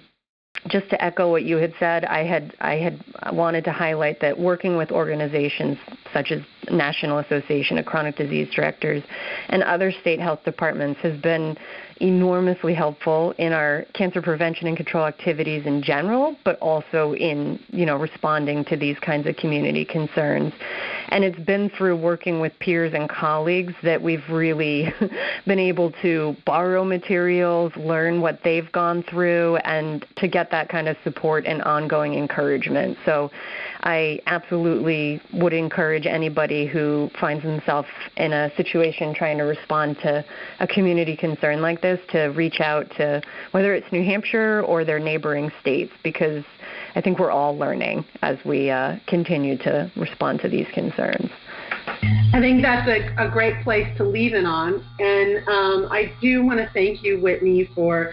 just 0.67 0.89
to 0.89 1.03
echo 1.03 1.29
what 1.29 1.43
you 1.43 1.57
had 1.57 1.73
said, 1.79 2.05
I 2.05 2.23
had 2.23 2.53
I 2.59 2.75
had 2.75 3.03
wanted 3.31 3.63
to 3.65 3.71
highlight 3.71 4.19
that 4.21 4.37
working 4.37 4.75
with 4.75 4.91
organizations 4.91 5.77
such 6.13 6.31
as 6.31 6.41
National 6.71 7.19
Association 7.19 7.77
of 7.77 7.85
Chronic 7.85 8.17
Disease 8.17 8.49
Directors 8.53 9.03
and 9.49 9.63
other 9.63 9.91
state 9.91 10.19
health 10.19 10.39
departments 10.43 10.99
has 11.01 11.19
been 11.21 11.55
enormously 12.01 12.73
helpful 12.73 13.33
in 13.37 13.53
our 13.53 13.85
cancer 13.93 14.21
prevention 14.21 14.67
and 14.67 14.75
control 14.75 15.05
activities 15.05 15.65
in 15.65 15.81
general, 15.81 16.35
but 16.43 16.57
also 16.59 17.13
in 17.13 17.59
you 17.69 17.85
know 17.85 17.95
responding 17.95 18.65
to 18.65 18.75
these 18.75 18.97
kinds 18.99 19.27
of 19.27 19.35
community 19.37 19.85
concerns. 19.85 20.53
And 21.09 21.23
it's 21.23 21.39
been 21.39 21.69
through 21.77 21.95
working 21.97 22.39
with 22.39 22.51
peers 22.59 22.93
and 22.93 23.09
colleagues 23.09 23.73
that 23.83 24.01
we've 24.01 24.27
really 24.29 24.93
been 25.45 25.59
able 25.59 25.91
to 26.01 26.35
borrow 26.45 26.83
materials, 26.83 27.71
learn 27.77 28.21
what 28.21 28.39
they've 28.43 28.71
gone 28.71 29.03
through, 29.09 29.57
and 29.57 30.05
to 30.17 30.27
get 30.27 30.51
that 30.51 30.69
kind 30.69 30.87
of 30.87 30.97
support 31.03 31.45
and 31.45 31.61
ongoing 31.63 32.13
encouragement. 32.13 32.97
So 33.05 33.31
I 33.87 34.19
absolutely 34.25 35.21
would 35.31 35.53
encourage 35.53 36.05
anybody 36.05 36.67
who 36.67 37.09
finds 37.21 37.41
themselves 37.41 37.87
in 38.17 38.33
a 38.33 38.53
situation 38.57 39.13
trying 39.15 39.37
to 39.37 39.45
respond 39.45 39.95
to 40.03 40.25
a 40.59 40.67
community 40.67 41.15
concern 41.15 41.61
like 41.61 41.81
this 41.81 41.97
to 42.09 42.25
reach 42.35 42.59
out 42.59 42.91
to 42.97 43.21
whether 43.51 43.73
it's 43.73 43.89
New 43.93 44.03
Hampshire 44.03 44.61
or 44.63 44.83
their 44.83 44.99
neighboring 44.99 45.49
states 45.61 45.93
because 46.03 46.43
I 46.95 47.01
think 47.01 47.17
we're 47.17 47.31
all 47.31 47.57
learning 47.57 48.03
as 48.23 48.37
we 48.43 48.69
uh, 48.69 48.97
continue 49.07 49.57
to 49.59 49.89
respond 49.95 50.41
to 50.41 50.49
these 50.49 50.67
concerns. 50.73 51.29
I 52.33 52.41
think 52.41 52.61
that's 52.61 52.89
a, 52.89 53.27
a 53.27 53.31
great 53.31 53.63
place 53.63 53.87
to 53.95 54.03
leave 54.03 54.33
it 54.33 54.45
on. 54.45 54.85
And 54.99 55.37
um, 55.47 55.87
I 55.89 56.11
do 56.21 56.45
want 56.45 56.59
to 56.59 56.69
thank 56.73 57.03
you, 57.03 57.21
Whitney, 57.21 57.69
for 57.73 58.11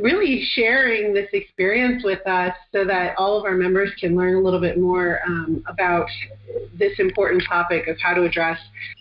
really 0.00 0.42
sharing 0.54 1.12
this 1.12 1.28
experience 1.32 2.02
with 2.04 2.26
us 2.26 2.54
so 2.72 2.84
that 2.86 3.14
all 3.18 3.38
of 3.38 3.44
our 3.44 3.54
members 3.54 3.90
can 4.00 4.16
learn 4.16 4.34
a 4.34 4.40
little 4.40 4.60
bit 4.60 4.78
more 4.78 5.20
um, 5.26 5.62
about 5.68 6.06
this 6.78 6.92
important 6.98 7.42
topic 7.46 7.86
of 7.86 7.96
how 8.00 8.14
to 8.14 8.22
address 8.22 8.58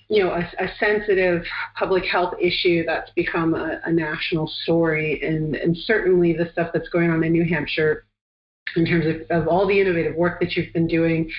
you 0.09 0.23
know, 0.23 0.31
a, 0.31 0.63
a 0.63 0.67
sensitive 0.79 1.43
public 1.77 2.03
health 2.05 2.35
issue 2.39 2.83
that's 2.85 3.09
become 3.11 3.55
a, 3.55 3.79
a 3.85 3.91
national 3.91 4.47
story, 4.63 5.21
and, 5.23 5.55
and 5.55 5.75
certainly 5.85 6.33
the 6.33 6.49
stuff 6.51 6.69
that's 6.73 6.89
going 6.89 7.09
on 7.09 7.23
in 7.23 7.31
New 7.31 7.45
Hampshire 7.45 8.05
in 8.75 8.86
terms 8.86 9.05
of, 9.05 9.41
of 9.41 9.47
all 9.47 9.67
the 9.67 9.79
innovative 9.79 10.15
work 10.15 10.39
that 10.39 10.55
you've 10.55 10.71
been 10.73 10.88
doing 10.88 11.29